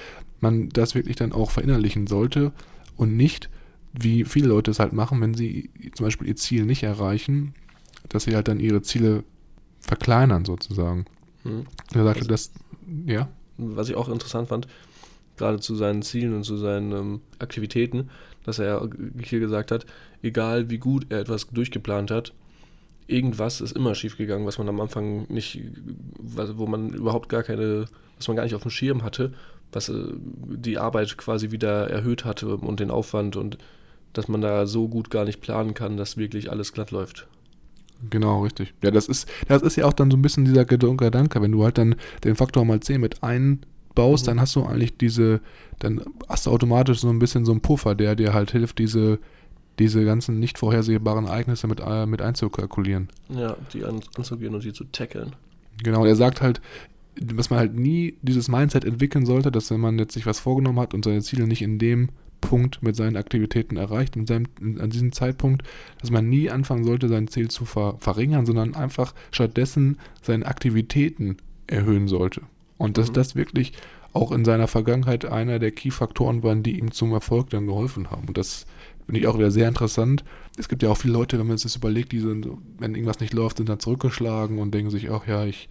[0.40, 2.52] man das wirklich dann auch verinnerlichen sollte
[2.96, 3.50] und nicht,
[3.92, 7.54] wie viele Leute es halt machen, wenn sie zum Beispiel ihr Ziel nicht erreichen,
[8.08, 9.24] dass sie halt dann ihre Ziele
[9.80, 11.04] verkleinern sozusagen.
[11.46, 11.66] Hm.
[11.94, 12.52] Er sagte, Also- das,
[13.06, 13.28] ja,
[13.58, 14.68] Was ich auch interessant fand,
[15.38, 18.10] gerade zu seinen Zielen und zu seinen ähm, Aktivitäten,
[18.44, 18.88] dass er
[19.22, 19.86] hier gesagt hat,
[20.22, 22.32] egal wie gut er etwas durchgeplant hat,
[23.06, 25.60] irgendwas ist immer schiefgegangen, was man am Anfang nicht,
[26.18, 27.86] wo man überhaupt gar keine,
[28.18, 29.32] was man gar nicht auf dem Schirm hatte,
[29.72, 33.58] was äh, die Arbeit quasi wieder erhöht hatte und den Aufwand und
[34.12, 37.26] dass man da so gut gar nicht planen kann, dass wirklich alles glatt läuft.
[38.10, 38.74] Genau, richtig.
[38.82, 41.64] Ja, das ist, das ist ja auch dann so ein bisschen dieser Gedanke, wenn du
[41.64, 44.26] halt dann den Faktor mal 10 mit einbaust, Mhm.
[44.26, 45.40] dann hast du eigentlich diese,
[45.78, 49.18] dann hast du automatisch so ein bisschen so einen Puffer, der dir halt hilft, diese,
[49.78, 53.08] diese ganzen nicht vorhersehbaren Ereignisse mit, äh, mit einzukalkulieren.
[53.28, 55.34] Ja, die an, anzugehen und die zu tackeln.
[55.82, 56.60] Genau, und er sagt halt,
[57.18, 60.80] dass man halt nie dieses Mindset entwickeln sollte, dass wenn man jetzt sich was vorgenommen
[60.80, 62.10] hat und seine Ziele nicht in dem
[62.48, 64.46] Punkt mit seinen Aktivitäten erreicht, mit seinem,
[64.80, 65.62] an diesem Zeitpunkt,
[66.00, 71.36] dass man nie anfangen sollte, sein Ziel zu ver verringern, sondern einfach stattdessen seine Aktivitäten
[71.66, 72.42] erhöhen sollte.
[72.78, 73.14] Und dass Mhm.
[73.14, 73.72] das wirklich
[74.12, 78.28] auch in seiner Vergangenheit einer der Key-Faktoren waren, die ihm zum Erfolg dann geholfen haben.
[78.28, 78.66] Und das
[79.04, 80.24] finde ich auch wieder sehr interessant.
[80.58, 83.20] Es gibt ja auch viele Leute, wenn man sich das überlegt, die sind, wenn irgendwas
[83.20, 85.68] nicht läuft, sind dann zurückgeschlagen und denken sich, ach ja, ich,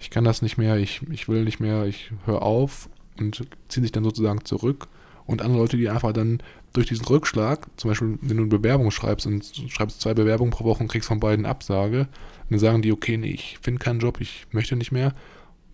[0.00, 2.88] ich kann das nicht mehr, ich, ich will nicht mehr, ich höre auf
[3.18, 4.88] und ziehen sich dann sozusagen zurück.
[5.26, 6.40] Und andere Leute, die einfach dann
[6.72, 10.64] durch diesen Rückschlag, zum Beispiel, wenn du eine Bewerbung schreibst und schreibst zwei Bewerbungen pro
[10.64, 12.06] Woche und kriegst von beiden Absage,
[12.50, 15.12] dann sagen die, okay, nee, ich finde keinen Job, ich möchte nicht mehr.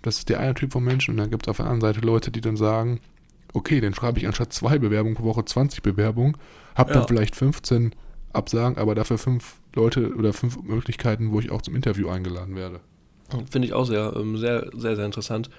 [0.01, 1.13] Das ist der eine Typ von Menschen.
[1.13, 3.01] Und dann gibt es auf der anderen Seite Leute, die dann sagen,
[3.53, 6.37] okay, dann schreibe ich anstatt zwei Bewerbungen pro Woche 20 Bewerbungen,
[6.75, 7.09] habe dann Ja.
[7.09, 7.95] vielleicht 15
[8.33, 12.81] Absagen, aber dafür fünf Leute oder fünf Möglichkeiten, wo ich auch zum Interview eingeladen werde.
[13.51, 15.51] Finde ich auch sehr, ähm, sehr, sehr, sehr interessant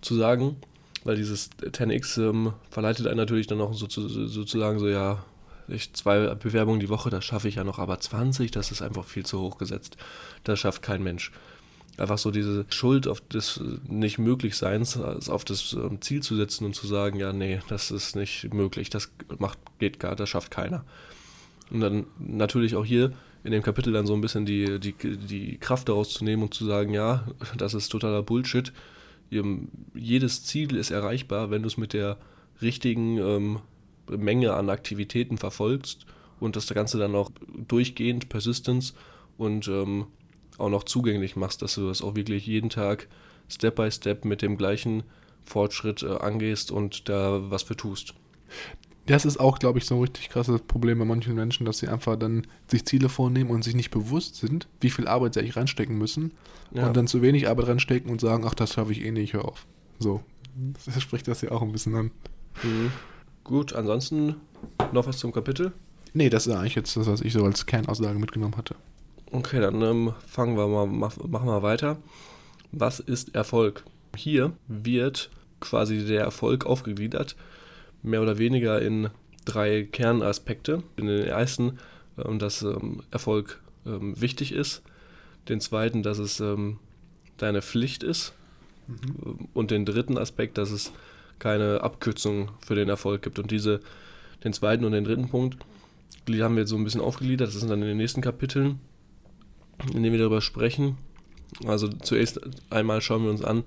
[0.00, 0.56] zu sagen,
[1.04, 5.24] weil dieses 10x ähm, verleitet einen natürlich dann auch so zu, sozusagen so, ja,
[5.68, 9.04] ich zwei Bewerbungen die Woche, das schaffe ich ja noch, aber 20, das ist einfach
[9.04, 9.96] viel zu hoch gesetzt.
[10.44, 11.32] Das schafft kein Mensch.
[11.96, 16.64] Einfach so diese Schuld auf des nicht Möglichseins, also auf das ähm, Ziel zu setzen
[16.64, 20.50] und zu sagen, ja, nee, das ist nicht möglich, das macht, geht gar, das schafft
[20.50, 20.84] keiner.
[21.70, 23.12] Und dann natürlich auch hier
[23.44, 26.54] in dem Kapitel dann so ein bisschen die, die, die Kraft daraus zu nehmen und
[26.54, 28.72] zu sagen, ja, das ist totaler Bullshit.
[29.94, 32.18] Jedes Ziel ist erreichbar, wenn du es mit der
[32.60, 33.60] richtigen ähm,
[34.08, 36.06] Menge an Aktivitäten verfolgst
[36.40, 37.30] und das Ganze dann auch
[37.68, 38.94] durchgehend, Persistence
[39.38, 40.06] und ähm,
[40.58, 43.08] auch noch zugänglich machst, dass du das auch wirklich jeden Tag
[43.48, 45.04] Step by Step mit dem gleichen
[45.44, 48.14] Fortschritt äh, angehst und da was für tust.
[49.10, 51.88] Das ist auch, glaube ich, so ein richtig krasses Problem bei manchen Menschen, dass sie
[51.88, 55.56] einfach dann sich Ziele vornehmen und sich nicht bewusst sind, wie viel Arbeit sie eigentlich
[55.56, 56.32] reinstecken müssen
[56.72, 56.86] Ja.
[56.86, 59.44] und dann zu wenig Arbeit reinstecken und sagen, ach, das schaffe ich eh nicht, hör
[59.46, 59.66] auf.
[59.98, 60.22] So,
[60.86, 62.10] das spricht das ja auch ein bisschen an.
[62.62, 62.92] Mhm.
[63.44, 64.36] Gut, ansonsten
[64.92, 65.72] noch was zum Kapitel.
[66.12, 68.74] Nee, das ist eigentlich jetzt das, was ich so als Kernaussage mitgenommen hatte.
[69.32, 71.98] Okay, dann ähm, fangen wir mal, mach, machen wir weiter.
[72.72, 73.84] Was ist Erfolg?
[74.16, 77.36] Hier wird quasi der Erfolg aufgegliedert,
[78.02, 79.10] mehr oder weniger in
[79.44, 80.82] drei Kernaspekte.
[80.96, 81.78] In den ersten,
[82.18, 84.82] ähm, dass ähm, Erfolg ähm, wichtig ist.
[85.48, 86.40] Den zweiten, dass es
[87.38, 88.34] deine Pflicht ist.
[89.54, 90.92] Und den dritten Aspekt, dass es
[91.38, 93.38] keine Abkürzung für den Erfolg gibt.
[93.38, 93.80] Und diese,
[94.44, 95.56] den zweiten und den dritten Punkt,
[96.28, 97.48] die haben wir jetzt so ein bisschen aufgegliedert.
[97.48, 98.80] Das sind dann in den nächsten Kapiteln
[99.94, 100.98] in dem wir darüber sprechen.
[101.66, 103.64] Also zuerst einmal schauen wir uns an,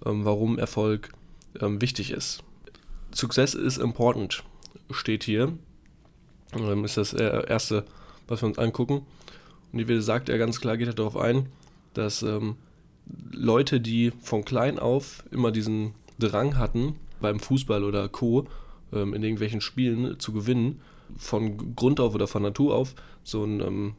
[0.00, 1.12] warum Erfolg
[1.54, 2.42] wichtig ist.
[3.14, 4.42] Success is important,
[4.90, 5.52] steht hier.
[6.54, 7.84] Ähm, ist das äh, erste,
[8.28, 9.02] was wir uns angucken.
[9.72, 11.46] Und hier sagt er ganz klar, geht er darauf ein,
[11.94, 12.56] dass ähm,
[13.32, 18.46] Leute, die von klein auf immer diesen Drang hatten, beim Fußball oder Co.,
[18.92, 20.80] ähm, in irgendwelchen Spielen zu gewinnen,
[21.16, 22.94] von Grund auf oder von Natur auf
[23.24, 23.94] so ein ähm,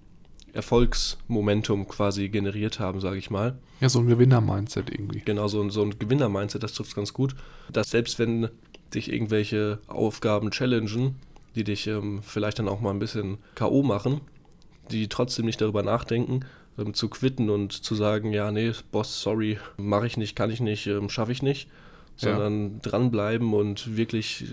[0.53, 3.57] Erfolgsmomentum quasi generiert haben, sage ich mal.
[3.79, 5.21] Ja, so ein Gewinner-Mindset irgendwie.
[5.25, 7.35] Genau, so, ein- so ein Gewinner-Mindset, das trifft es ganz gut.
[7.71, 8.49] Dass selbst wenn
[8.95, 11.15] dich irgendwelche Aufgaben challengen,
[11.55, 13.83] die dich ähm, vielleicht dann auch mal ein bisschen K.O.
[13.83, 14.21] machen,
[14.91, 16.41] die trotzdem nicht darüber nachdenken,
[16.77, 20.59] ähm, zu quitten und zu sagen, ja, nee, Boss, sorry, mache ich nicht, kann ich
[20.61, 21.67] nicht, ähm, schaffe ich nicht,
[22.17, 22.29] Ja.
[22.31, 24.45] sondern dranbleiben und wirklich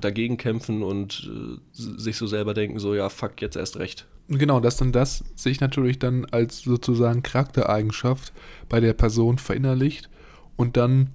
[0.00, 4.06] dagegen kämpfen und äh, sich so selber denken, so, ja, fuck, jetzt erst recht.
[4.28, 8.34] Genau, dass dann das sich natürlich dann als sozusagen Charaktereigenschaft
[8.68, 10.10] bei der Person verinnerlicht
[10.56, 11.10] und dann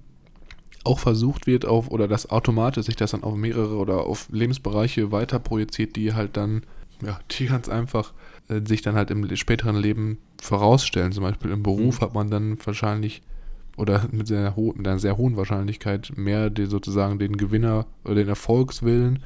[0.84, 5.10] auch versucht wird auf, oder das automatisch sich das dann auf mehrere oder auf Lebensbereiche
[5.10, 6.62] weiter projiziert, die halt dann,
[7.04, 8.12] ja, die ganz einfach
[8.48, 11.12] äh, sich dann halt im späteren Leben vorausstellen.
[11.12, 12.04] Zum Beispiel im Beruf Mhm.
[12.04, 13.22] hat man dann wahrscheinlich
[13.76, 18.14] oder mit, sehr ho mit einer sehr hohen Wahrscheinlichkeit mehr die, sozusagen den Gewinner oder
[18.14, 19.20] den Erfolgswillen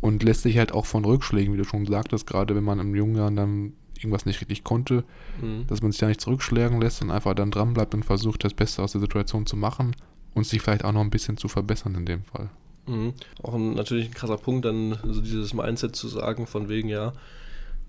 [0.00, 2.96] und lässt sich halt auch von Rückschlägen, wie du schon sagtest, gerade wenn man im
[2.96, 5.04] jungen Jahren dann irgendwas nicht richtig konnte,
[5.40, 5.66] mhm.
[5.68, 8.54] dass man sich da nicht zurückschlagen lässt und einfach dann dran bleibt und versucht, das
[8.54, 9.94] Beste aus der Situation zu machen
[10.34, 12.50] und sich vielleicht auch noch ein bisschen zu verbessern in dem Fall.
[12.86, 13.14] Mhm.
[13.42, 17.12] Auch ein, natürlich ein krasser Punkt, dann so dieses Mindset zu sagen, von wegen, ja,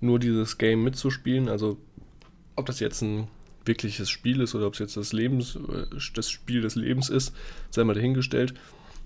[0.00, 1.78] nur dieses Game mitzuspielen, also
[2.56, 3.28] ob das jetzt ein
[3.64, 7.34] wirkliches Spiel ist oder ob es jetzt das Lebens, äh, das Spiel des Lebens ist,
[7.70, 8.54] sei mal dahingestellt.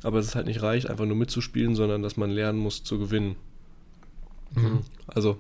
[0.03, 2.99] Aber es ist halt nicht reicht, einfach nur mitzuspielen, sondern dass man lernen muss zu
[2.99, 3.37] gewinnen.
[4.55, 4.81] Mhm.
[5.07, 5.39] Also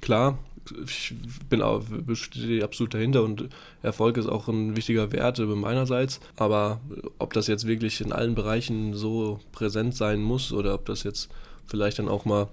[0.00, 0.38] klar,
[0.84, 1.14] ich
[1.48, 3.48] bin auch, stehe absolut dahinter und
[3.82, 6.20] Erfolg ist auch ein wichtiger Wert meinerseits.
[6.36, 6.80] Aber
[7.18, 11.28] ob das jetzt wirklich in allen Bereichen so präsent sein muss oder ob das jetzt
[11.66, 12.48] vielleicht dann auch mal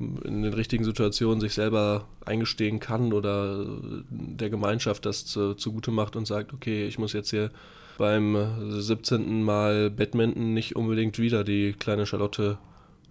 [0.00, 3.66] in den richtigen Situationen sich selber eingestehen kann oder
[4.08, 7.50] der Gemeinschaft das zu, zugute macht und sagt, okay, ich muss jetzt hier
[7.98, 8.36] beim
[8.80, 9.42] 17.
[9.42, 12.56] Mal Badminton nicht unbedingt wieder die kleine Charlotte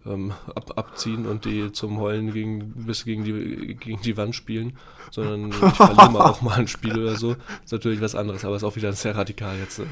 [0.06, 4.74] ähm, ab, abziehen und die zum Heulen gegen, bis gegen die, gegen die Wand spielen,
[5.12, 7.36] sondern ich verliere mal auch mal ein Spiel oder so.
[7.64, 9.86] Ist natürlich was anderes, aber ist auch wieder sehr radikal jetzt äh,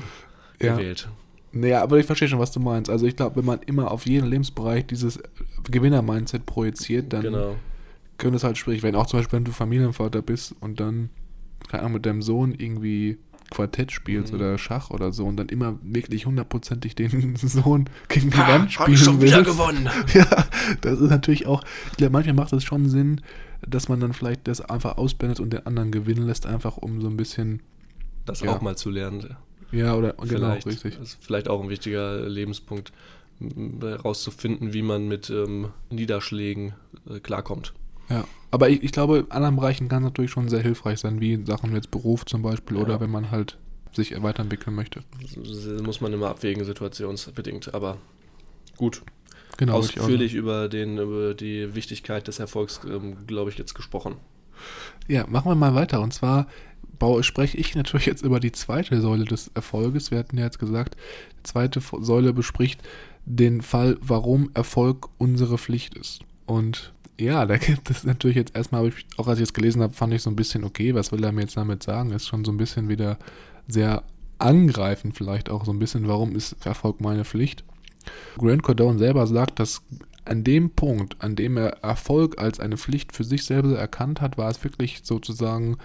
[0.60, 1.10] gewählt.
[1.52, 2.90] Naja, aber ich verstehe schon, was du meinst.
[2.90, 5.20] Also ich glaube, wenn man immer auf jeden Lebensbereich dieses
[5.70, 7.56] Gewinner-Mindset projiziert, dann genau.
[8.18, 8.96] könnte es halt schwierig werden.
[8.96, 11.10] Auch zum Beispiel, wenn du Familienvater bist und dann,
[11.70, 13.18] keine Ahnung, mit deinem Sohn irgendwie
[13.50, 14.40] Quartett spielst mhm.
[14.40, 18.72] oder Schach oder so und dann immer wirklich hundertprozentig den Sohn gegen die ha, Wand
[18.72, 19.34] spielen schon willst.
[19.34, 19.90] wieder gewonnen.
[20.14, 20.46] Ja,
[20.82, 23.22] das ist natürlich auch, ich glaube, manchmal macht es schon Sinn,
[23.68, 27.08] dass man dann vielleicht das einfach ausblendet und den anderen gewinnen lässt, einfach um so
[27.08, 27.62] ein bisschen
[28.26, 28.52] das ja.
[28.56, 29.36] auch mal zu lernen.
[29.72, 30.98] Ja, oder genau, vielleicht, genau, richtig.
[30.98, 32.92] Das ist vielleicht auch ein wichtiger Lebenspunkt,
[33.82, 36.74] herauszufinden, wie man mit ähm, Niederschlägen
[37.10, 37.74] äh, klarkommt.
[38.10, 41.20] Ja, aber ich, ich glaube, in anderen Bereichen kann es natürlich schon sehr hilfreich sein,
[41.20, 42.84] wie Sachen jetzt Beruf zum Beispiel ja.
[42.84, 43.58] oder wenn man halt
[43.94, 45.04] sich weiterentwickeln möchte.
[45.22, 47.98] Das muss man immer abwägen, situationsbedingt, aber
[48.78, 49.02] gut.
[49.58, 54.16] Genau, Ausführlich über, den, über die Wichtigkeit des Erfolgs, ähm, glaube ich, jetzt gesprochen.
[55.08, 56.00] Ja, machen wir mal weiter.
[56.02, 56.48] Und zwar
[57.22, 60.12] spreche ich natürlich jetzt über die zweite Säule des Erfolges.
[60.12, 60.96] Wir hatten ja jetzt gesagt,
[61.40, 62.82] die zweite Säule bespricht
[63.26, 66.22] den Fall, warum Erfolg unsere Pflicht ist.
[66.46, 69.94] Und ja, da gibt es natürlich jetzt erstmal, ich, auch als ich es gelesen habe,
[69.94, 72.12] fand ich so ein bisschen, okay, was will er mir jetzt damit sagen?
[72.12, 73.18] Ist schon so ein bisschen wieder
[73.68, 74.04] sehr
[74.40, 77.64] angreifend, vielleicht auch so ein bisschen, warum ist Erfolg meine Pflicht?
[78.38, 79.82] Grant Cardone selber sagt, dass
[80.26, 84.38] an dem Punkt, an dem er Erfolg als eine Pflicht für sich selber erkannt hat,
[84.38, 85.78] war es wirklich sozusagen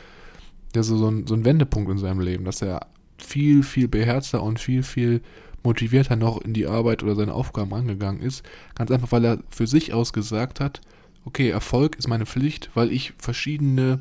[0.74, 2.86] ja, so, so, ein, so ein Wendepunkt in seinem Leben, dass er
[3.18, 5.22] viel, viel beherzter und viel, viel
[5.62, 8.44] motivierter noch in die Arbeit oder seine Aufgaben angegangen ist.
[8.74, 10.80] Ganz einfach, weil er für sich aus gesagt hat,
[11.24, 14.00] okay, Erfolg ist meine Pflicht, weil ich verschiedene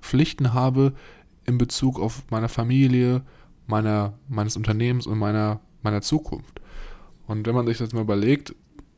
[0.00, 0.94] Pflichten habe
[1.46, 3.22] in Bezug auf meine Familie,
[3.66, 6.60] meiner, meines Unternehmens und meiner, meiner Zukunft.
[7.26, 8.54] Und wenn man sich das mal überlegt,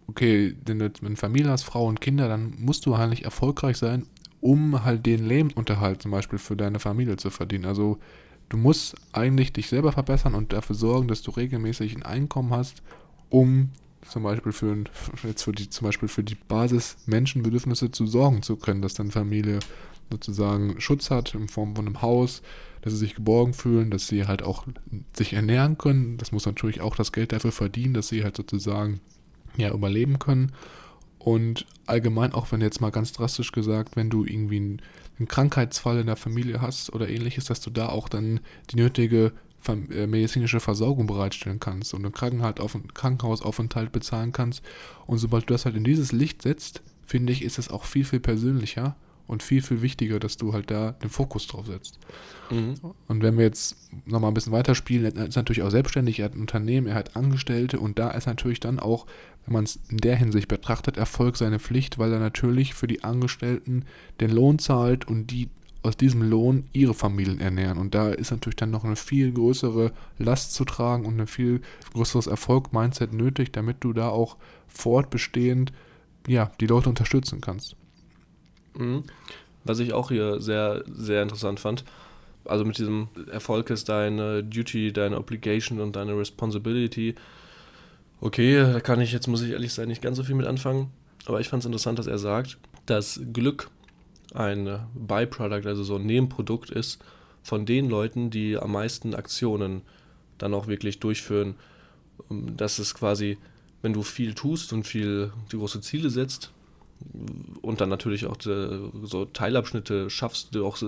[0.08, 4.06] okay, wenn du eine Familie hast, Frau und Kinder, dann musst du eigentlich erfolgreich sein,
[4.40, 7.64] um halt den Lebensunterhalt zum Beispiel für deine Familie zu verdienen.
[7.64, 7.98] Also
[8.48, 12.82] du musst eigentlich dich selber verbessern und dafür sorgen, dass du regelmäßig ein Einkommen hast,
[13.30, 13.70] um
[14.08, 14.84] zum Beispiel für,
[15.22, 19.60] jetzt für die, zum Beispiel für die Basis-Menschenbedürfnisse zu sorgen zu können, dass deine Familie
[20.10, 22.42] sozusagen Schutz hat in Form von einem Haus,
[22.82, 24.66] dass sie sich geborgen fühlen, dass sie halt auch
[25.14, 26.18] sich ernähren können.
[26.18, 29.00] Das muss natürlich auch das Geld dafür verdienen, dass sie halt sozusagen
[29.56, 30.52] ja überleben können.
[31.18, 34.82] Und allgemein, auch wenn jetzt mal ganz drastisch gesagt, wenn du irgendwie einen,
[35.28, 39.30] Krankheitsfall in der Familie hast oder ähnliches, dass du da auch dann die nötige
[39.68, 44.62] medizinische Versorgung bereitstellen kannst und einen Krankenhausaufenthalt bezahlen kannst.
[45.06, 48.04] Und sobald du das halt in dieses Licht setzt, finde ich, ist es auch viel,
[48.04, 48.96] viel persönlicher
[49.26, 51.98] und viel, viel wichtiger, dass du halt da den Fokus drauf setzt.
[52.50, 52.74] Mhm.
[53.08, 56.34] Und wenn wir jetzt nochmal ein bisschen weiterspielen, er ist natürlich auch selbstständig, er hat
[56.34, 59.06] ein Unternehmen, er hat Angestellte und da ist natürlich dann auch,
[59.46, 63.04] wenn man es in der Hinsicht betrachtet, Erfolg seine Pflicht, weil er natürlich für die
[63.04, 63.84] Angestellten
[64.20, 65.48] den Lohn zahlt und die
[65.82, 67.78] aus diesem Lohn ihre Familien ernähren.
[67.78, 71.60] Und da ist natürlich dann noch eine viel größere Last zu tragen und ein viel
[71.92, 74.36] größeres Erfolg-Mindset nötig, damit du da auch
[74.68, 75.72] fortbestehend
[76.28, 77.76] ja, die Leute unterstützen kannst.
[78.78, 79.04] Mhm.
[79.64, 81.84] Was ich auch hier sehr, sehr interessant fand,
[82.44, 87.14] also mit diesem Erfolg ist deine Duty, deine Obligation und deine Responsibility.
[88.20, 90.90] Okay, da kann ich jetzt, muss ich ehrlich sein, nicht ganz so viel mit anfangen.
[91.26, 93.70] Aber ich fand es interessant, dass er sagt, dass Glück
[94.34, 97.02] ein Byproduct, also so ein Nebenprodukt ist
[97.42, 99.82] von den Leuten, die am meisten Aktionen
[100.38, 101.54] dann auch wirklich durchführen.
[102.28, 103.38] Das ist quasi,
[103.82, 106.52] wenn du viel tust und viel die große Ziele setzt
[107.62, 110.78] und dann natürlich auch so Teilabschnitte schaffst, du auch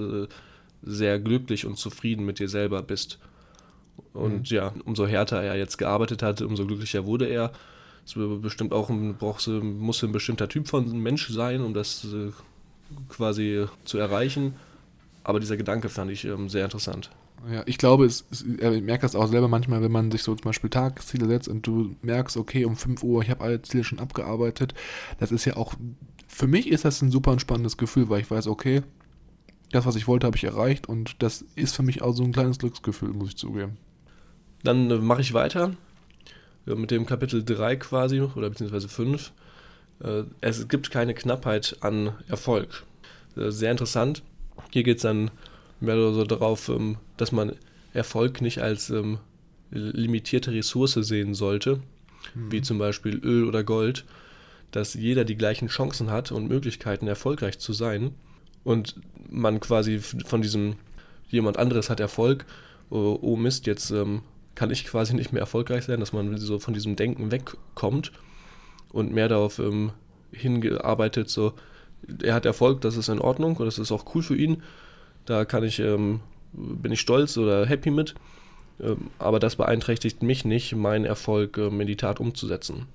[0.82, 3.18] sehr glücklich und zufrieden mit dir selber bist.
[4.12, 4.56] Und mhm.
[4.56, 7.52] ja, umso härter er jetzt gearbeitet hat, umso glücklicher wurde er.
[8.06, 12.32] Es bestimmt auch ein, brauchst, muss ein bestimmter Typ von Mensch sein, um das äh,
[13.08, 14.54] quasi zu erreichen.
[15.22, 17.10] Aber dieser Gedanke fand ich ähm, sehr interessant.
[17.50, 20.34] Ja, ich glaube, es, es, ich merke das auch selber manchmal, wenn man sich so
[20.34, 23.84] zum Beispiel Tagesziele setzt und du merkst, okay, um 5 Uhr, ich habe alle Ziele
[23.84, 24.74] schon abgearbeitet.
[25.18, 25.74] Das ist ja auch,
[26.26, 28.82] für mich ist das ein super entspannendes Gefühl, weil ich weiß, okay,
[29.72, 32.32] das, was ich wollte, habe ich erreicht und das ist für mich auch so ein
[32.32, 33.76] kleines Glücksgefühl, muss ich zugeben.
[34.62, 35.74] Dann äh, mache ich weiter
[36.66, 39.32] äh, mit dem Kapitel 3 quasi, oder beziehungsweise 5.
[40.04, 42.84] Äh, es gibt keine Knappheit an Erfolg.
[43.36, 44.22] Äh, sehr interessant.
[44.70, 45.30] Hier geht es dann
[45.80, 47.52] mehr oder so darauf, ähm, dass man
[47.92, 49.18] Erfolg nicht als ähm,
[49.70, 51.80] limitierte Ressource sehen sollte,
[52.34, 52.52] mhm.
[52.52, 54.04] wie zum Beispiel Öl oder Gold,
[54.70, 58.12] dass jeder die gleichen Chancen hat und Möglichkeiten, erfolgreich zu sein.
[58.64, 58.96] Und
[59.30, 60.76] man quasi von diesem
[61.28, 62.44] jemand anderes hat Erfolg,
[62.90, 64.22] oh, oh Mist, jetzt ähm,
[64.54, 68.12] kann ich quasi nicht mehr erfolgreich sein, dass man so von diesem Denken wegkommt
[68.94, 69.90] und mehr darauf ähm,
[70.32, 71.52] hingearbeitet, so,
[72.22, 74.62] er hat Erfolg, das ist in Ordnung und das ist auch cool für ihn.
[75.26, 76.20] Da kann ich, ähm,
[76.52, 78.14] bin ich stolz oder happy mit.
[78.80, 82.86] Ähm, aber das beeinträchtigt mich nicht, meinen Erfolg ähm, in die Tat umzusetzen.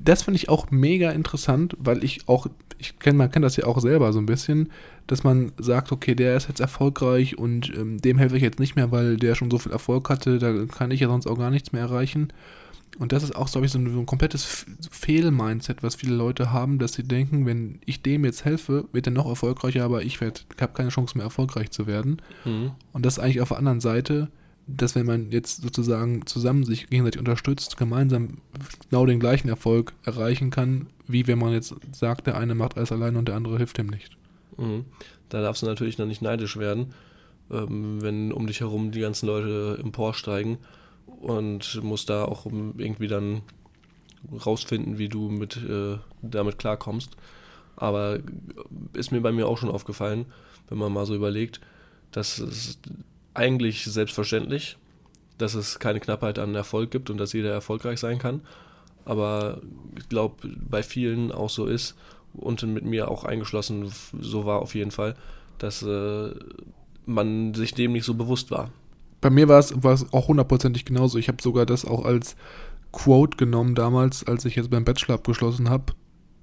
[0.00, 2.46] Das finde ich auch mega interessant, weil ich auch,
[2.78, 4.70] ich kenn, man kennt das ja auch selber so ein bisschen,
[5.06, 8.76] dass man sagt, okay, der ist jetzt erfolgreich und ähm, dem helfe ich jetzt nicht
[8.76, 11.50] mehr, weil der schon so viel Erfolg hatte, da kann ich ja sonst auch gar
[11.50, 12.32] nichts mehr erreichen.
[12.98, 16.52] Und das ist auch, glaube ich, so ein, so ein komplettes Fehl-Mindset, was viele Leute
[16.52, 20.20] haben, dass sie denken, wenn ich dem jetzt helfe, wird er noch erfolgreicher, aber ich,
[20.20, 22.22] habe keine Chance mehr, erfolgreich zu werden.
[22.44, 22.72] Mhm.
[22.92, 24.28] Und das ist eigentlich auf der anderen Seite,
[24.66, 28.38] dass wenn man jetzt sozusagen zusammen sich gegenseitig unterstützt, gemeinsam
[28.90, 32.92] genau den gleichen Erfolg erreichen kann, wie wenn man jetzt sagt, der eine macht alles
[32.92, 34.16] allein und der andere hilft ihm nicht.
[34.56, 34.86] Mhm.
[35.28, 36.94] Da darfst du natürlich noch nicht neidisch werden,
[37.50, 40.58] ähm, wenn um dich herum die ganzen Leute emporsteigen
[41.06, 43.42] und musst da auch irgendwie dann
[44.44, 47.16] rausfinden, wie du mit, äh, damit klarkommst.
[47.76, 48.18] Aber
[48.94, 50.26] ist mir bei mir auch schon aufgefallen,
[50.68, 51.60] wenn man mal so überlegt,
[52.10, 52.78] dass es
[53.34, 54.78] eigentlich selbstverständlich,
[55.38, 58.40] dass es keine Knappheit an Erfolg gibt und dass jeder erfolgreich sein kann.
[59.04, 59.60] Aber
[59.98, 60.36] ich glaube,
[60.68, 61.94] bei vielen auch so ist
[62.32, 65.14] und mit mir auch eingeschlossen so war auf jeden Fall,
[65.58, 66.30] dass äh,
[67.04, 68.70] man sich dem nicht so bewusst war
[69.26, 71.18] bei mir war es, auch hundertprozentig genauso.
[71.18, 72.36] Ich habe sogar das auch als
[72.92, 75.94] Quote genommen damals, als ich jetzt beim Bachelor abgeschlossen habe,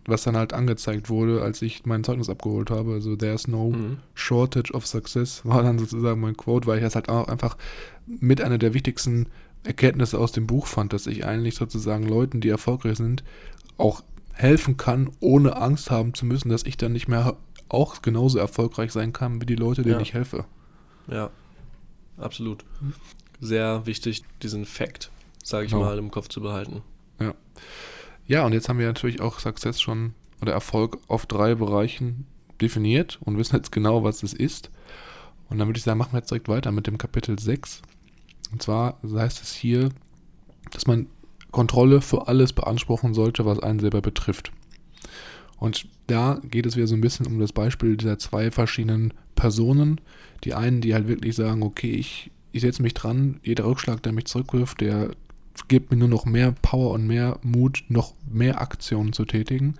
[0.05, 2.91] was dann halt angezeigt wurde, als ich mein Zeugnis abgeholt habe.
[2.91, 3.99] Also there's no mhm.
[4.15, 7.55] shortage of success war dann sozusagen mein Quote, weil ich das halt auch einfach
[8.05, 9.27] mit einer der wichtigsten
[9.63, 13.23] Erkenntnisse aus dem Buch fand, dass ich eigentlich sozusagen Leuten, die erfolgreich sind,
[13.77, 17.37] auch helfen kann, ohne Angst haben zu müssen, dass ich dann nicht mehr
[17.69, 20.01] auch genauso erfolgreich sein kann wie die Leute, denen ja.
[20.01, 20.43] ich helfe.
[21.07, 21.31] Ja,
[22.17, 22.65] absolut.
[23.39, 25.11] Sehr wichtig, diesen Fact,
[25.43, 25.85] sage ich genau.
[25.85, 26.81] mal, im Kopf zu behalten.
[27.19, 27.33] Ja.
[28.25, 32.25] Ja, und jetzt haben wir natürlich auch Success schon oder Erfolg auf drei Bereichen
[32.61, 34.71] definiert und wissen jetzt genau, was es ist.
[35.49, 37.81] Und dann würde ich sagen, machen wir jetzt direkt weiter mit dem Kapitel 6.
[38.51, 39.89] Und zwar heißt es hier,
[40.71, 41.07] dass man
[41.51, 44.51] Kontrolle für alles beanspruchen sollte, was einen selber betrifft.
[45.57, 50.01] Und da geht es wieder so ein bisschen um das Beispiel dieser zwei verschiedenen Personen.
[50.43, 54.13] Die einen, die halt wirklich sagen, okay, ich, ich setze mich dran, jeder Rückschlag, der
[54.13, 55.11] mich zurückwirft, der
[55.67, 59.75] gibt mir nur noch mehr Power und mehr Mut, noch mehr Aktionen zu tätigen.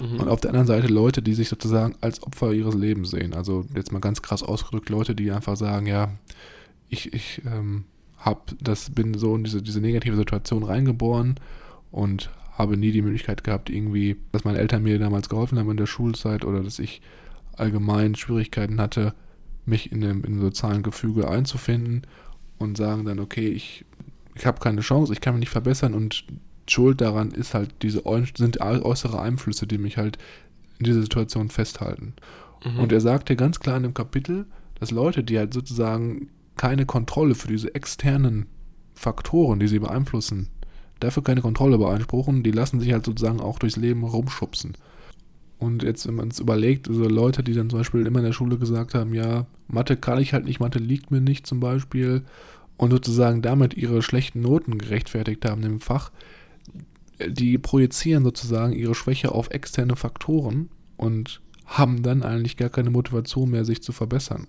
[0.00, 0.20] Mhm.
[0.20, 3.34] Und auf der anderen Seite Leute, die sich sozusagen als Opfer ihres Lebens sehen.
[3.34, 6.12] Also jetzt mal ganz krass ausgedrückt, Leute, die einfach sagen, ja,
[6.88, 7.84] ich, ich ähm,
[8.18, 11.36] hab das, bin so in diese, diese negative Situation reingeboren
[11.90, 15.76] und habe nie die Möglichkeit gehabt, irgendwie, dass meine Eltern mir damals geholfen haben in
[15.76, 17.02] der Schulzeit oder dass ich
[17.58, 19.14] allgemein Schwierigkeiten hatte,
[19.66, 22.02] mich in dem, in dem sozialen Gefüge einzufinden
[22.58, 23.84] und sagen dann, okay, ich,
[24.34, 26.24] ich habe keine Chance, ich kann mich nicht verbessern und
[26.68, 28.02] Schuld daran ist halt diese
[28.36, 30.18] sind äußere Einflüsse, die mich halt
[30.78, 32.14] in dieser Situation festhalten.
[32.64, 32.80] Mhm.
[32.80, 34.46] Und er sagt ja ganz klar in dem Kapitel,
[34.80, 38.46] dass Leute, die halt sozusagen keine Kontrolle für diese externen
[38.94, 40.48] Faktoren, die sie beeinflussen,
[41.00, 44.76] dafür keine Kontrolle beanspruchen, die lassen sich halt sozusagen auch durchs Leben rumschubsen.
[45.58, 48.32] Und jetzt, wenn man es überlegt, also Leute, die dann zum Beispiel immer in der
[48.32, 52.22] Schule gesagt haben, ja, Mathe kann ich halt nicht, Mathe liegt mir nicht zum Beispiel,
[52.76, 56.10] und sozusagen damit ihre schlechten Noten gerechtfertigt haben im Fach,
[57.24, 63.50] die projizieren sozusagen ihre Schwäche auf externe Faktoren und haben dann eigentlich gar keine Motivation
[63.50, 64.46] mehr, sich zu verbessern.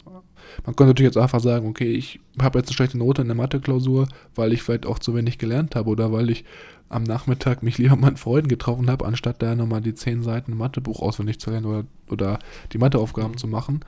[0.65, 3.37] Man könnte natürlich jetzt einfach sagen, okay, ich habe jetzt eine schlechte Note in der
[3.37, 6.43] Mathe-Klausur, weil ich vielleicht auch zu wenig gelernt habe oder weil ich
[6.89, 10.55] am Nachmittag mich lieber mit meinen Freunden getroffen habe, anstatt da nochmal die zehn Seiten
[10.55, 12.39] Mathebuch auswendig zu lernen oder, oder
[12.71, 13.37] die Matheaufgaben mhm.
[13.37, 13.79] zu machen.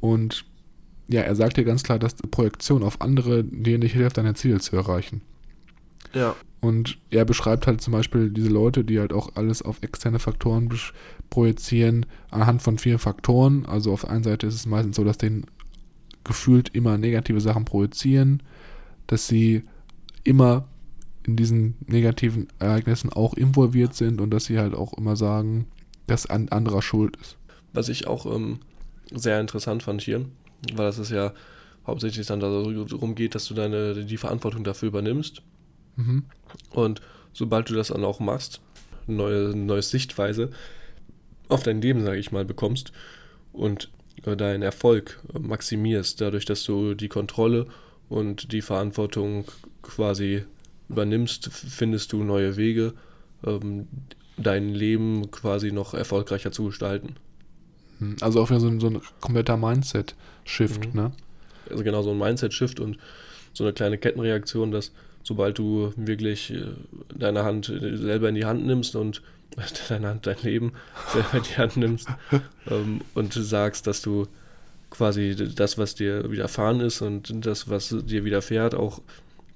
[0.00, 0.44] Und
[1.08, 4.34] ja, er sagt ja ganz klar, dass die Projektion auf andere dir nicht hilft, deine
[4.34, 5.22] Ziele zu erreichen.
[6.14, 6.34] Ja.
[6.60, 10.70] Und er beschreibt halt zum Beispiel diese Leute, die halt auch alles auf externe Faktoren
[11.28, 13.66] projizieren, anhand von vier Faktoren.
[13.66, 15.44] Also auf der einen Seite ist es meistens so, dass denen
[16.22, 18.42] gefühlt immer negative Sachen projizieren,
[19.06, 19.64] dass sie
[20.22, 20.66] immer
[21.26, 25.66] in diesen negativen Ereignissen auch involviert sind und dass sie halt auch immer sagen,
[26.06, 27.36] dass ein anderer schuld ist.
[27.72, 28.60] Was ich auch ähm,
[29.12, 30.24] sehr interessant fand hier,
[30.74, 31.32] weil es ja
[31.86, 35.42] hauptsächlich dann darum geht, dass du deine die Verantwortung dafür übernimmst.
[35.96, 36.24] Mhm.
[36.70, 37.00] Und
[37.32, 38.60] sobald du das dann auch machst,
[39.06, 40.50] eine neue, neue Sichtweise
[41.48, 42.92] auf dein Leben, sage ich mal, bekommst
[43.52, 43.90] und
[44.24, 47.66] äh, deinen Erfolg maximierst, dadurch, dass du die Kontrolle
[48.08, 49.44] und die Verantwortung
[49.82, 50.44] quasi
[50.94, 52.94] übernimmst, findest du neue Wege,
[53.44, 53.88] ähm,
[54.36, 57.16] dein Leben quasi noch erfolgreicher zu gestalten.
[57.98, 61.00] Hm, also auch wieder so ein, so ein kompletter Mindset-Shift, mhm.
[61.00, 61.12] ne?
[61.70, 62.98] Also genau so ein Mindset-Shift und
[63.52, 64.92] so eine kleine Kettenreaktion, dass
[65.22, 66.66] sobald du wirklich äh,
[67.16, 69.22] deine Hand äh, selber in die Hand nimmst und
[69.88, 70.72] deine Hand, dein Leben
[71.12, 72.08] selber in die Hand nimmst
[72.70, 74.26] ähm, und sagst, dass du
[74.90, 79.00] quasi das, was dir widerfahren ist und das, was dir widerfährt, auch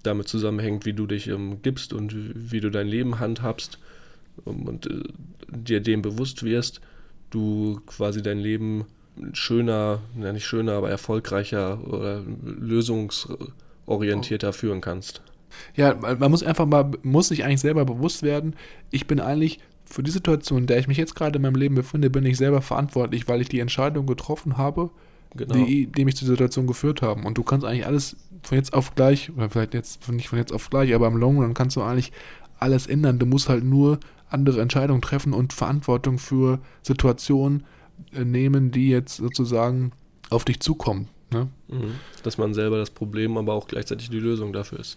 [0.08, 2.14] damit zusammenhängt, wie du dich ähm, gibst und
[2.50, 3.78] wie du dein Leben handhabst
[4.44, 5.02] um, und äh,
[5.50, 6.80] dir dem bewusst wirst,
[7.30, 8.86] du quasi dein Leben
[9.32, 15.22] schöner, ja nicht schöner, aber erfolgreicher oder lösungsorientierter führen kannst.
[15.74, 18.54] Ja, man muss einfach mal, muss sich eigentlich selber bewusst werden,
[18.90, 21.74] ich bin eigentlich für die Situation, in der ich mich jetzt gerade in meinem Leben
[21.74, 24.90] befinde, bin ich selber verantwortlich, weil ich die Entscheidung getroffen habe,
[25.34, 25.54] genau.
[25.54, 27.24] die, die mich zur Situation geführt haben.
[27.24, 30.52] Und du kannst eigentlich alles von jetzt auf gleich, oder vielleicht jetzt nicht von jetzt
[30.52, 32.12] auf gleich, aber im Long Run kannst du eigentlich
[32.58, 33.18] alles ändern.
[33.18, 33.98] Du musst halt nur
[34.30, 37.64] andere Entscheidungen treffen und Verantwortung für Situationen
[38.12, 39.92] äh, nehmen, die jetzt sozusagen
[40.30, 41.08] auf dich zukommen.
[41.32, 41.48] Ne?
[41.68, 41.94] Mhm.
[42.22, 44.96] Dass man selber das Problem, aber auch gleichzeitig die Lösung dafür ist.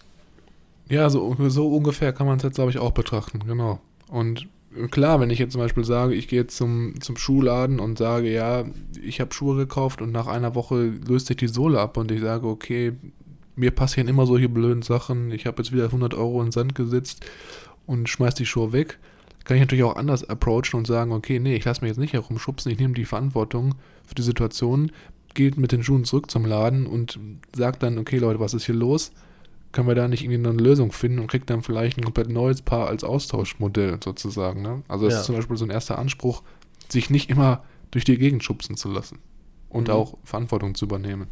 [0.88, 3.80] Ja, so, so ungefähr kann man es jetzt, glaube ich, auch betrachten, genau.
[4.08, 4.48] Und
[4.90, 8.32] klar, wenn ich jetzt zum Beispiel sage, ich gehe jetzt zum, zum Schuhladen und sage,
[8.32, 8.64] ja,
[9.02, 12.20] ich habe Schuhe gekauft und nach einer Woche löst sich die Sohle ab und ich
[12.20, 12.92] sage, okay,
[13.56, 16.74] mir passieren immer solche blöden Sachen, ich habe jetzt wieder 100 Euro in den Sand
[16.74, 17.24] gesetzt
[17.86, 18.98] und schmeiß die Schuhe weg,
[19.44, 22.12] kann ich natürlich auch anders approachen und sagen, okay, nee, ich lasse mich jetzt nicht
[22.12, 23.74] herumschubsen, ich nehme die Verantwortung
[24.06, 24.92] für die Situation,
[25.34, 27.18] gehe mit den Schuhen zurück zum Laden und
[27.54, 29.12] sage dann, okay Leute, was ist hier los?
[29.72, 32.62] Können wir da nicht irgendwie eine Lösung finden und kriegt dann vielleicht ein komplett neues
[32.62, 34.62] Paar als Austauschmodell sozusagen.
[34.62, 34.82] Ne?
[34.86, 35.20] Also das ja.
[35.20, 36.42] ist zum Beispiel so ein erster Anspruch,
[36.88, 39.18] sich nicht immer durch die Gegend schubsen zu lassen
[39.68, 39.94] und mhm.
[39.94, 41.28] auch Verantwortung zu übernehmen.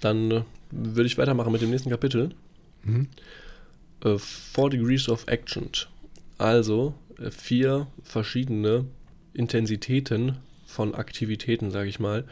[0.00, 2.34] Dann äh, würde ich weitermachen mit dem nächsten Kapitel.
[2.82, 3.08] Mhm.
[4.02, 5.70] Äh, Four Degrees of Action.
[6.36, 8.86] Also äh, vier verschiedene
[9.32, 12.24] Intensitäten von Aktivitäten, sage ich mal,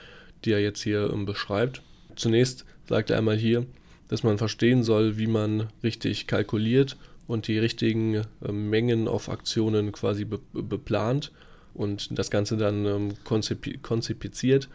[0.44, 1.82] die er jetzt hier ähm, beschreibt.
[2.16, 3.66] Zunächst sagt er einmal hier,
[4.12, 9.90] dass man verstehen soll, wie man richtig kalkuliert und die richtigen äh, Mengen auf Aktionen
[9.90, 11.32] quasi be beplant
[11.72, 14.68] und das Ganze dann ähm, konzipi konzipiert,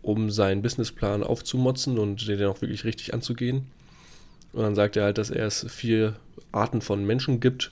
[0.00, 3.66] um seinen Businessplan aufzumotzen und den auch wirklich richtig anzugehen.
[4.54, 6.16] Und dann sagt er halt, dass es vier
[6.50, 7.70] Arten von Menschen gibt,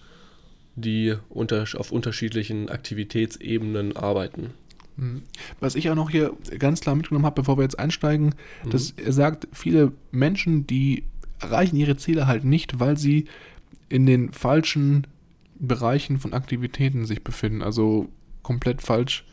[0.74, 4.50] die unter, auf unterschiedlichen Aktivitätsebenen arbeiten.
[4.96, 5.22] Hm.
[5.60, 8.34] Was ich auch noch hier ganz klar mitgenommen habe, bevor wir jetzt einsteigen,
[8.64, 8.70] mhm.
[8.70, 11.04] dass er sagt, viele Menschen, die
[11.38, 13.26] erreichen ihre Ziele halt nicht, weil sie
[13.88, 15.06] in den falschen
[15.58, 17.62] Bereichen von Aktivitäten sich befinden.
[17.62, 18.08] Also
[18.42, 19.24] komplett falsch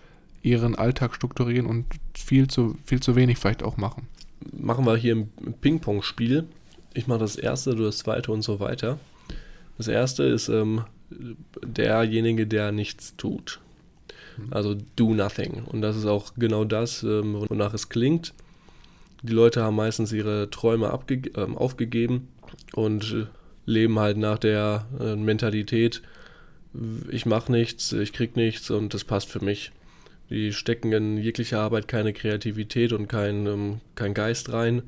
[0.42, 4.08] ihren Alltag strukturieren und viel zu, viel zu wenig vielleicht auch machen.
[4.52, 5.30] Machen wir hier ein
[5.62, 6.46] Ping-Pong-Spiel.
[6.94, 9.00] Ich mache das erste, du das zweite und so weiter.
[9.78, 10.84] Das erste ist ähm,
[11.66, 13.62] derjenige, der nichts tut.
[14.52, 15.64] Also do nothing.
[15.66, 18.34] Und das ist auch genau das, ähm, wonach es klingt.
[19.22, 22.28] Die Leute haben meistens ihre Träume äh, aufgegeben
[22.74, 23.26] und äh,
[23.66, 26.02] leben halt nach der äh, Mentalität,
[27.10, 29.72] ich mache nichts, ich krieg nichts und das passt für mich.
[30.30, 34.84] Die stecken in jeglicher Arbeit keine Kreativität und kein, ähm, kein Geist rein.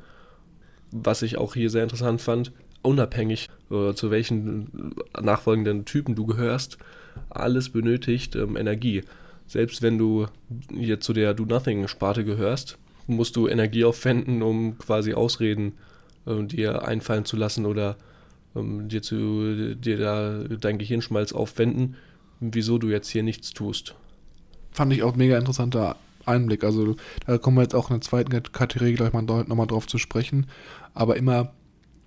[0.91, 6.77] Was ich auch hier sehr interessant fand, unabhängig äh, zu welchen nachfolgenden Typen du gehörst,
[7.29, 9.03] alles benötigt ähm, Energie.
[9.47, 10.27] Selbst wenn du
[10.73, 12.77] hier zu der Do-Nothing-Sparte gehörst,
[13.07, 15.73] musst du Energie aufwenden, um quasi Ausreden
[16.25, 17.97] äh, dir einfallen zu lassen oder
[18.55, 21.95] ähm, dir, zu, dir da dein Gehirnschmalz aufwenden,
[22.39, 23.95] wieso du jetzt hier nichts tust.
[24.71, 26.63] Fand ich auch mega interessanter Einblick.
[26.63, 26.95] Also
[27.27, 30.47] da kommen wir jetzt auch in der zweiten Kategorie gleich mal nochmal drauf zu sprechen.
[30.93, 31.53] Aber immer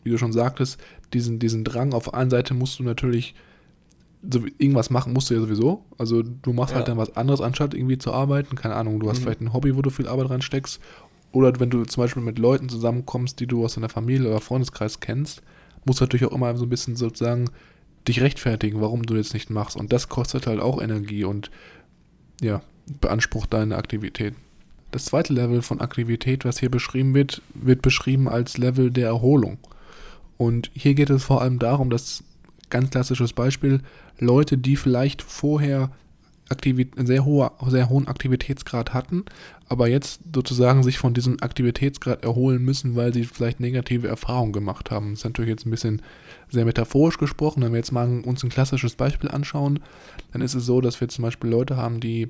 [0.09, 0.80] wie du schon sagtest,
[1.12, 3.34] diesen, diesen Drang auf der einen Seite musst du natürlich
[4.23, 5.85] so, irgendwas machen musst du ja sowieso.
[5.97, 6.89] Also du machst halt ja.
[6.89, 8.57] halt dann was anderes, anstatt irgendwie zu arbeiten.
[8.57, 9.23] Keine Ahnung, du hast mhm.
[9.23, 10.81] vielleicht ein Hobby, wo du viel Arbeit reinsteckst.
[11.33, 15.01] oder wenn du zum Beispiel mit Leuten zusammenkommst, die du aus deiner Familie oder Freundeskreis
[15.01, 15.43] kennst,
[15.85, 17.51] musst du natürlich auch immer so ein bisschen sozusagen
[18.07, 19.77] dich rechtfertigen, warum du das nicht machst.
[19.77, 21.51] Und das kostet halt auch Energie und
[22.41, 22.62] ja,
[23.01, 24.35] beansprucht deine Aktivität.
[24.91, 29.59] Das zweite Level von Aktivität, was hier beschrieben wird, wird beschrieben als Level der Erholung.
[30.39, 32.25] Und hier geht es vor allem darum, dass
[32.71, 33.81] ganz klassisches Beispiel,
[34.19, 35.91] Leute, die vielleicht vorher
[36.51, 39.25] Aktivit sehr, hohe, sehr hohen Aktivitätsgrad hatten,
[39.69, 44.91] aber jetzt sozusagen sich von diesem Aktivitätsgrad erholen müssen, weil sie vielleicht negative Erfahrungen gemacht
[44.91, 45.11] haben.
[45.11, 46.01] Das ist natürlich jetzt ein bisschen
[46.49, 47.62] sehr metaphorisch gesprochen.
[47.62, 49.81] Wenn wir jetzt mal uns ein klassisches Beispiel anschauen,
[50.33, 52.29] dann ist es so, dass wir zum Beispiel Leute haben, die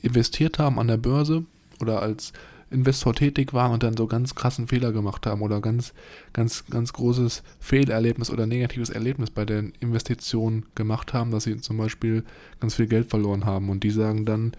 [0.00, 1.44] investiert haben an der Börse
[1.80, 2.32] oder als
[2.70, 5.92] Investor tätig waren und dann so ganz krassen Fehler gemacht haben oder ganz,
[6.32, 11.76] ganz, ganz großes Fehlerlebnis oder negatives Erlebnis bei den Investitionen gemacht haben, dass sie zum
[11.76, 12.24] Beispiel
[12.60, 13.70] ganz viel Geld verloren haben.
[13.70, 14.52] Und die sagen dann,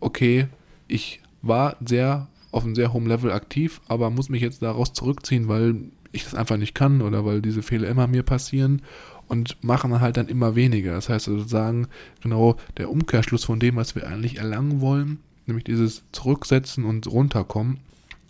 [0.00, 0.48] okay,
[0.86, 5.48] ich war sehr auf einem sehr hohen Level aktiv, aber muss mich jetzt daraus zurückziehen,
[5.48, 5.76] weil
[6.12, 8.82] ich das einfach nicht kann oder weil diese Fehler immer mir passieren
[9.26, 10.92] und machen halt dann immer weniger.
[10.92, 11.88] Das heißt sozusagen
[12.22, 17.80] genau der Umkehrschluss von dem, was wir eigentlich erlangen wollen, nämlich dieses Zurücksetzen und runterkommen.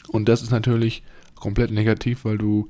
[0.08, 1.02] Und das ist natürlich
[1.34, 2.68] komplett negativ, weil du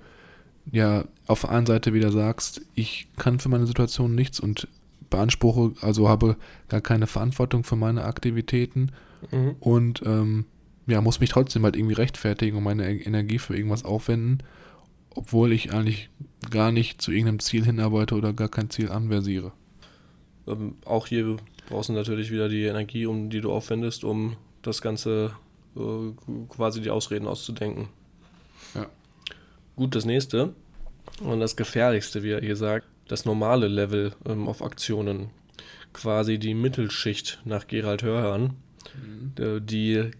[0.70, 4.68] ja auf der einen Seite wieder sagst, ich kann für meine Situation nichts und
[5.10, 6.36] beanspruche, also habe
[6.68, 8.90] gar keine Verantwortung für meine Aktivitäten
[9.30, 9.56] mhm.
[9.60, 10.46] und ähm,
[10.86, 14.42] ja, muss mich trotzdem halt irgendwie rechtfertigen und meine Energie für irgendwas aufwenden,
[15.10, 16.10] obwohl ich eigentlich
[16.50, 19.52] gar nicht zu irgendeinem Ziel hinarbeite oder gar kein Ziel anversiere.
[20.46, 21.36] Ähm, auch hier
[21.68, 25.32] brauchst du natürlich wieder die Energie, um die du aufwendest, um das Ganze
[25.76, 26.12] äh,
[26.48, 27.88] quasi die Ausreden auszudenken.
[28.74, 28.86] Ja.
[29.76, 30.54] Gut, das nächste
[31.20, 35.30] und das gefährlichste, wie er hier sagt, das normale Level ähm, auf Aktionen.
[35.92, 38.54] Quasi die Mittelschicht nach Gerald Hörhan,
[38.94, 39.66] mhm.
[39.66, 40.10] die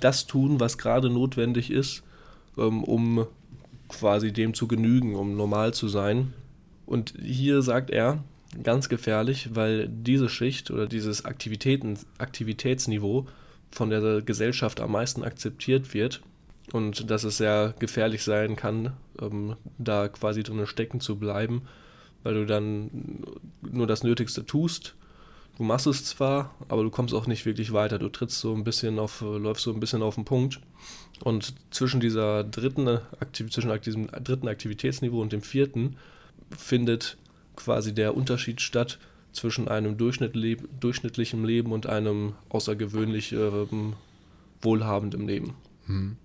[0.00, 2.02] das tun, was gerade notwendig ist,
[2.56, 3.26] ähm, um
[3.88, 6.32] quasi dem zu genügen, um normal zu sein.
[6.86, 8.22] Und hier sagt er,
[8.62, 13.26] ganz gefährlich, weil diese Schicht oder dieses Aktivitäten, Aktivitätsniveau
[13.70, 16.20] von der Gesellschaft am meisten akzeptiert wird
[16.72, 21.62] und dass es sehr gefährlich sein kann, ähm, da quasi drin stecken zu bleiben,
[22.22, 23.22] weil du dann
[23.62, 24.94] nur das Nötigste tust.
[25.56, 27.98] Du machst es zwar, aber du kommst auch nicht wirklich weiter.
[27.98, 30.60] Du trittst so ein bisschen auf, läufst so ein bisschen auf den Punkt.
[31.22, 32.88] Und zwischen dieser dritten,
[33.20, 35.96] Aktiv zwischen diesem dritten Aktivitätsniveau und dem vierten
[36.56, 37.18] findet
[37.64, 38.98] quasi der Unterschied statt
[39.32, 43.94] zwischen einem durchschnittlichen Leben und einem außergewöhnlich ähm,
[44.60, 45.54] wohlhabenden Leben.
[45.86, 46.16] Hm.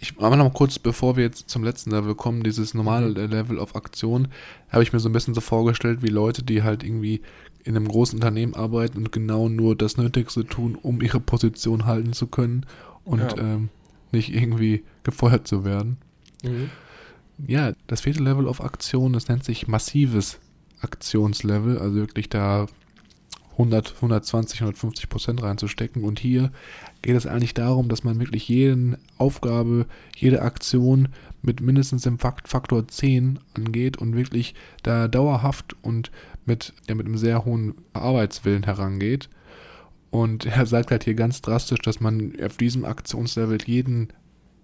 [0.00, 3.30] Ich mache noch mal kurz, bevor wir jetzt zum letzten Level kommen, dieses normale mhm.
[3.30, 4.28] Level auf Aktion,
[4.68, 7.20] habe ich mir so ein bisschen so vorgestellt, wie Leute, die halt irgendwie
[7.64, 12.12] in einem großen Unternehmen arbeiten und genau nur das Nötigste tun, um ihre Position halten
[12.12, 12.64] zu können
[13.04, 13.38] und ja.
[13.38, 13.70] ähm,
[14.12, 15.98] nicht irgendwie gefeuert zu werden.
[16.44, 16.70] Mhm.
[17.46, 20.38] Ja, das vierte Level auf Aktion, das nennt sich massives
[20.80, 22.66] Aktionslevel, also wirklich da
[23.52, 26.04] 100, 120, 150 Prozent reinzustecken.
[26.04, 26.52] Und hier
[27.02, 31.08] geht es eigentlich darum, dass man wirklich jede Aufgabe, jede Aktion
[31.42, 36.10] mit mindestens dem Faktor 10 angeht und wirklich da dauerhaft und
[36.44, 39.30] mit, ja, mit einem sehr hohen Arbeitswillen herangeht.
[40.10, 44.12] Und er sagt halt hier ganz drastisch, dass man auf diesem Aktionslevel jeden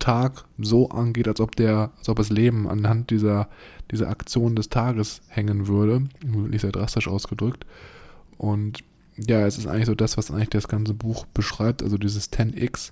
[0.03, 3.49] Tag so angeht, als ob der, als ob das Leben anhand dieser,
[3.93, 6.03] dieser Aktion des Tages hängen würde.
[6.27, 7.65] Wirklich sehr drastisch ausgedrückt.
[8.37, 8.83] Und
[9.17, 12.91] ja, es ist eigentlich so das, was eigentlich das ganze Buch beschreibt, also dieses 10x,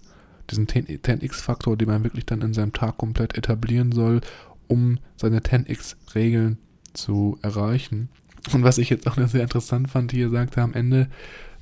[0.50, 4.20] diesen 10x-Faktor, den man wirklich dann in seinem Tag komplett etablieren soll,
[4.68, 6.58] um seine 10x-Regeln
[6.92, 8.08] zu erreichen.
[8.52, 11.08] Und was ich jetzt auch sehr interessant fand, hier sagte er am Ende,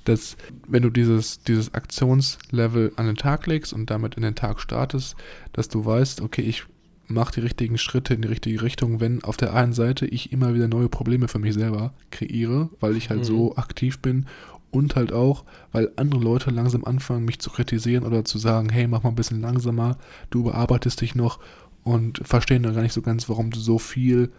[0.09, 0.37] dass
[0.67, 5.17] wenn du dieses, dieses Aktionslevel an den Tag legst und damit in den Tag startest,
[5.53, 6.65] dass du weißt, okay, ich
[7.07, 10.55] mache die richtigen Schritte in die richtige Richtung, wenn auf der einen Seite ich immer
[10.55, 13.25] wieder neue Probleme für mich selber kreiere, weil ich halt mhm.
[13.25, 14.27] so aktiv bin
[14.71, 18.87] und halt auch, weil andere Leute langsam anfangen, mich zu kritisieren oder zu sagen, hey,
[18.87, 19.97] mach mal ein bisschen langsamer,
[20.31, 21.39] du überarbeitest dich noch
[21.83, 24.31] und verstehen dann gar nicht so ganz, warum du so viel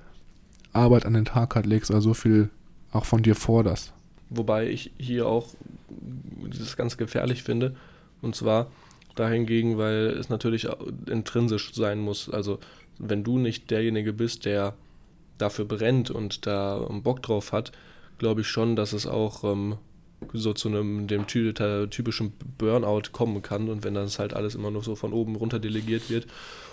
[0.72, 2.49] Arbeit an den Tag halt legst, also so viel
[2.91, 3.93] auch von dir forderst.
[4.30, 5.47] Wobei ich hier auch
[6.57, 7.75] das ganz gefährlich finde.
[8.21, 8.67] Und zwar
[9.15, 10.67] dahingegen, weil es natürlich
[11.07, 12.30] intrinsisch sein muss.
[12.30, 12.59] Also
[12.97, 14.75] wenn du nicht derjenige bist, der
[15.38, 17.71] dafür brennt und da Bock drauf hat,
[18.17, 19.77] glaube ich schon, dass es auch ähm,
[20.34, 24.84] so zu einem dem typischen Burnout kommen kann und wenn das halt alles immer nur
[24.84, 26.27] so von oben runter delegiert wird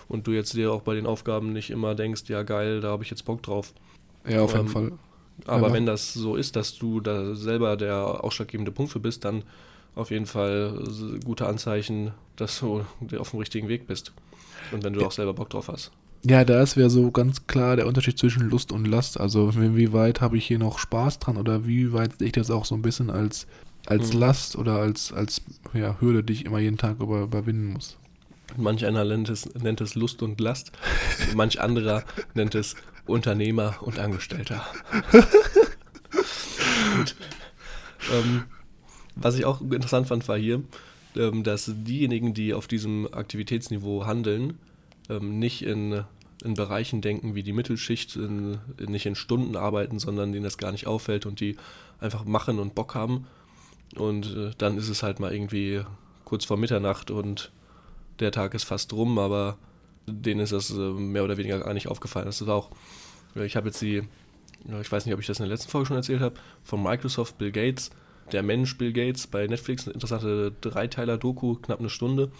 [0.08, 3.04] und du jetzt dir auch bei den Aufgaben nicht immer denkst, ja geil, da habe
[3.04, 3.72] ich jetzt Bock drauf.
[4.28, 4.92] Ja, auf jeden ähm, Fall.
[5.44, 5.72] Aber ja.
[5.74, 9.42] wenn das so ist, dass du da selber der ausschlaggebende Punkt für bist, dann
[9.94, 10.82] auf jeden Fall
[11.24, 12.84] gute Anzeichen, dass du
[13.18, 14.12] auf dem richtigen Weg bist.
[14.72, 15.06] Und wenn du ja.
[15.06, 15.92] auch selber Bock drauf hast.
[16.24, 19.20] Ja, da ist wäre so ganz klar der Unterschied zwischen Lust und Last.
[19.20, 22.50] Also wie weit habe ich hier noch Spaß dran oder wie weit sehe ich das
[22.50, 23.46] auch so ein bisschen als,
[23.86, 24.20] als mhm.
[24.20, 27.96] Last oder als, als ja, Hürde, die ich immer jeden Tag über, überwinden muss.
[28.56, 30.72] Manch einer nennt es, nennt es Lust und Last,
[31.34, 32.02] manch anderer
[32.34, 32.74] nennt es
[33.06, 34.64] Unternehmer und Angestellter.
[38.12, 38.44] ähm,
[39.14, 40.62] was ich auch interessant fand, war hier,
[41.16, 44.58] ähm, dass diejenigen, die auf diesem Aktivitätsniveau handeln,
[45.08, 46.04] ähm, nicht in,
[46.44, 50.58] in Bereichen denken wie die Mittelschicht, in, in, nicht in Stunden arbeiten, sondern denen das
[50.58, 51.56] gar nicht auffällt und die
[52.00, 53.26] einfach machen und Bock haben.
[53.94, 55.82] Und äh, dann ist es halt mal irgendwie
[56.24, 57.52] kurz vor Mitternacht und
[58.20, 59.58] der Tag ist fast rum, aber
[60.06, 62.26] denen ist das äh, mehr oder weniger gar nicht aufgefallen.
[62.26, 62.70] Das ist auch,
[63.34, 64.02] ich habe jetzt die,
[64.80, 67.38] ich weiß nicht, ob ich das in der letzten Folge schon erzählt habe, von Microsoft
[67.38, 67.90] Bill Gates,
[68.32, 72.30] der Mensch Bill Gates bei Netflix, eine interessante Dreiteiler-Doku, knapp eine Stunde.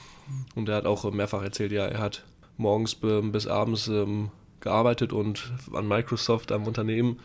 [0.55, 2.25] Und er hat auch mehrfach erzählt, ja, er hat
[2.57, 7.21] morgens bis abends ähm, gearbeitet und an Microsoft, am Unternehmen,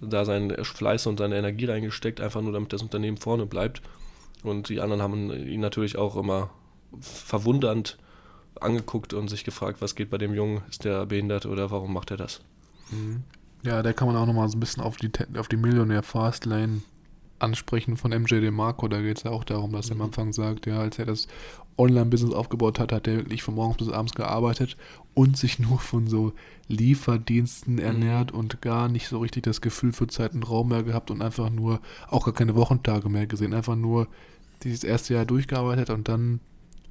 [0.00, 3.82] da seinen Fleiß und seine Energie reingesteckt, einfach nur damit das Unternehmen vorne bleibt.
[4.42, 6.50] Und die anderen haben ihn natürlich auch immer
[7.00, 7.98] verwundernd
[8.62, 12.10] angeguckt und sich gefragt, was geht bei dem Jungen, ist der behindert oder warum macht
[12.10, 12.40] er das?
[12.90, 13.22] Mhm.
[13.62, 16.82] Ja, da kann man auch nochmal so ein bisschen auf die, auf die Millionär Fastlane
[17.38, 18.88] ansprechen von MJ DeMarco.
[18.88, 20.04] Da geht es ja auch darum, dass er am mhm.
[20.04, 21.26] Anfang sagt, ja, als er das
[21.78, 24.76] Online-Business aufgebaut hat, hat er wirklich von morgens bis abends gearbeitet
[25.14, 26.32] und sich nur von so
[26.68, 27.80] Lieferdiensten mhm.
[27.80, 28.38] ernährt mhm.
[28.38, 31.50] und gar nicht so richtig das Gefühl für Zeit und Raum mehr gehabt und einfach
[31.50, 34.08] nur, auch gar keine Wochentage mehr gesehen, einfach nur
[34.62, 36.40] dieses erste Jahr durchgearbeitet und dann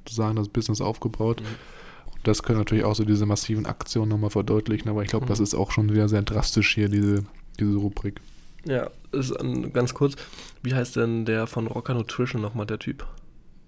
[0.06, 1.40] sozusagen das Business aufgebaut.
[1.40, 2.14] Mhm.
[2.14, 5.30] Und das können natürlich auch so diese massiven Aktionen nochmal verdeutlichen, aber ich glaube, mhm.
[5.30, 7.24] das ist auch schon wieder sehr drastisch hier, diese,
[7.58, 8.20] diese Rubrik.
[8.64, 10.16] Ja, ist ein, ganz kurz.
[10.62, 13.06] Wie heißt denn der von Rocker Nutrition nochmal, der Typ?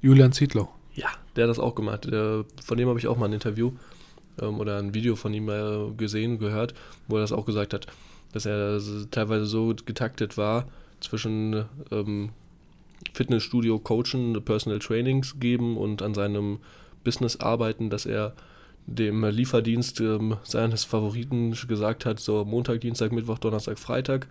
[0.01, 0.69] Julian Zietlow.
[0.95, 2.07] Ja, der hat das auch gemacht.
[2.11, 3.73] Der, von dem habe ich auch mal ein Interview
[4.41, 6.75] ähm, oder ein Video von ihm äh, gesehen, gehört,
[7.07, 7.87] wo er das auch gesagt hat,
[8.33, 8.81] dass er
[9.11, 10.67] teilweise so getaktet war
[11.01, 12.31] zwischen ähm,
[13.13, 16.59] Fitnessstudio coachen, Personal Trainings geben und an seinem
[17.05, 18.35] Business arbeiten, dass er
[18.87, 24.29] dem Lieferdienst ähm, seines Favoriten gesagt hat, so Montag, Dienstag, Mittwoch, Donnerstag, Freitag.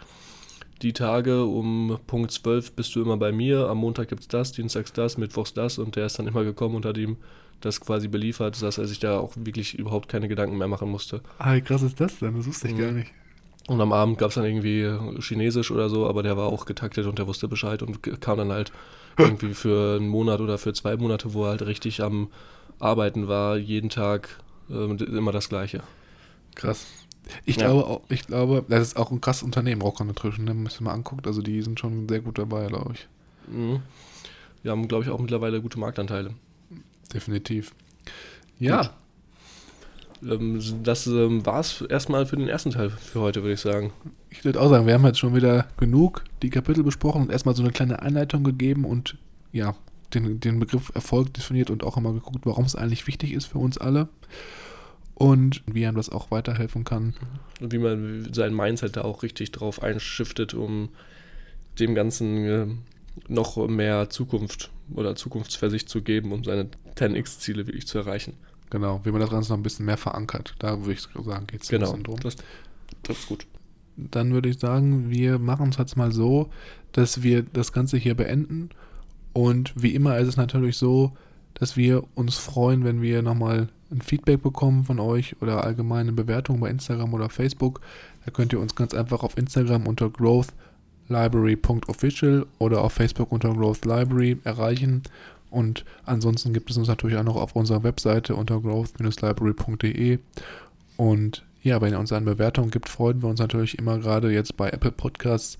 [0.81, 4.51] Die Tage um Punkt 12 bist du immer bei mir, am Montag gibt es das,
[4.51, 7.17] Dienstags das, Mittwochs das und der ist dann immer gekommen und hat ihm
[7.61, 11.21] das quasi beliefert, dass er sich da auch wirklich überhaupt keine Gedanken mehr machen musste.
[11.39, 12.35] Ah, wie krass ist das denn?
[12.35, 12.79] Das wusste ich mhm.
[12.79, 13.11] gar nicht.
[13.67, 14.89] Und am Abend gab es dann irgendwie
[15.19, 18.51] Chinesisch oder so, aber der war auch getaktet und der wusste Bescheid und kam dann
[18.51, 18.71] halt
[19.17, 22.29] irgendwie für einen Monat oder für zwei Monate, wo er halt richtig am
[22.79, 24.39] Arbeiten war, jeden Tag
[24.69, 25.81] äh, immer das Gleiche.
[26.55, 26.85] Krass.
[27.45, 27.67] Ich ja.
[27.67, 30.51] glaube, ich glaube, das ist auch ein krasses Unternehmen, Rocker Nutrition, ne?
[30.51, 31.27] wenn man sich mal anguckt.
[31.27, 33.07] Also die sind schon sehr gut dabei, glaube ich.
[33.53, 33.81] Mhm.
[34.63, 36.33] Wir haben, glaube ich, auch mittlerweile gute Marktanteile.
[37.13, 37.73] Definitiv.
[38.59, 38.81] Ja.
[38.81, 38.91] Gut.
[40.23, 43.91] Ähm, das ähm, war es erstmal für den ersten Teil für heute, würde ich sagen.
[44.29, 47.55] Ich würde auch sagen, wir haben jetzt schon wieder genug die Kapitel besprochen und erstmal
[47.55, 49.17] so eine kleine Einleitung gegeben und
[49.51, 49.75] ja,
[50.13, 53.59] den, den Begriff Erfolg definiert und auch immer geguckt, warum es eigentlich wichtig ist für
[53.59, 54.07] uns alle
[55.15, 57.15] und wie einem das auch weiterhelfen kann.
[57.59, 60.89] Und wie man sein Mindset da auch richtig drauf einschiftet, um
[61.79, 62.67] dem Ganzen äh,
[63.27, 68.33] noch mehr Zukunft oder Zukunftsversicht zu geben, um seine 10x-Ziele wirklich zu erreichen.
[68.69, 70.55] Genau, wie man das Ganze noch ein bisschen mehr verankert.
[70.59, 72.19] Da würde ich sagen, geht es genau, ein bisschen drum.
[72.21, 72.35] Das,
[73.03, 73.47] das ist gut.
[73.95, 76.49] Dann würde ich sagen, wir machen es jetzt mal so,
[76.91, 78.69] dass wir das Ganze hier beenden.
[79.33, 81.13] Und wie immer ist es natürlich so,
[81.53, 86.59] dass wir uns freuen, wenn wir nochmal ein Feedback bekommen von euch oder allgemeine Bewertungen
[86.59, 87.79] bei Instagram oder Facebook.
[88.25, 94.39] Da könnt ihr uns ganz einfach auf Instagram unter growthlibrary.official oder auf Facebook unter growthlibrary
[94.43, 95.03] erreichen
[95.49, 100.19] und ansonsten gibt es uns natürlich auch noch auf unserer Webseite unter growth-library.de.
[100.97, 104.57] Und ja, wenn ihr uns eine Bewertung gibt, freuen wir uns natürlich immer gerade jetzt
[104.57, 105.57] bei Apple Podcasts,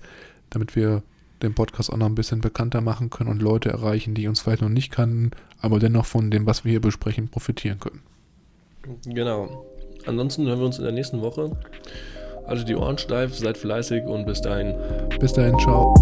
[0.50, 1.02] damit wir
[1.42, 4.62] den Podcast auch noch ein bisschen bekannter machen können und Leute erreichen, die uns vielleicht
[4.62, 5.30] noch nicht kannten,
[5.60, 8.00] aber dennoch von dem, was wir hier besprechen, profitieren können.
[9.04, 9.64] Genau.
[10.06, 11.56] Ansonsten hören wir uns in der nächsten Woche.
[12.46, 14.74] Also die Ohren steif, seid fleißig und bis dahin.
[15.20, 15.94] Bis dahin, ciao.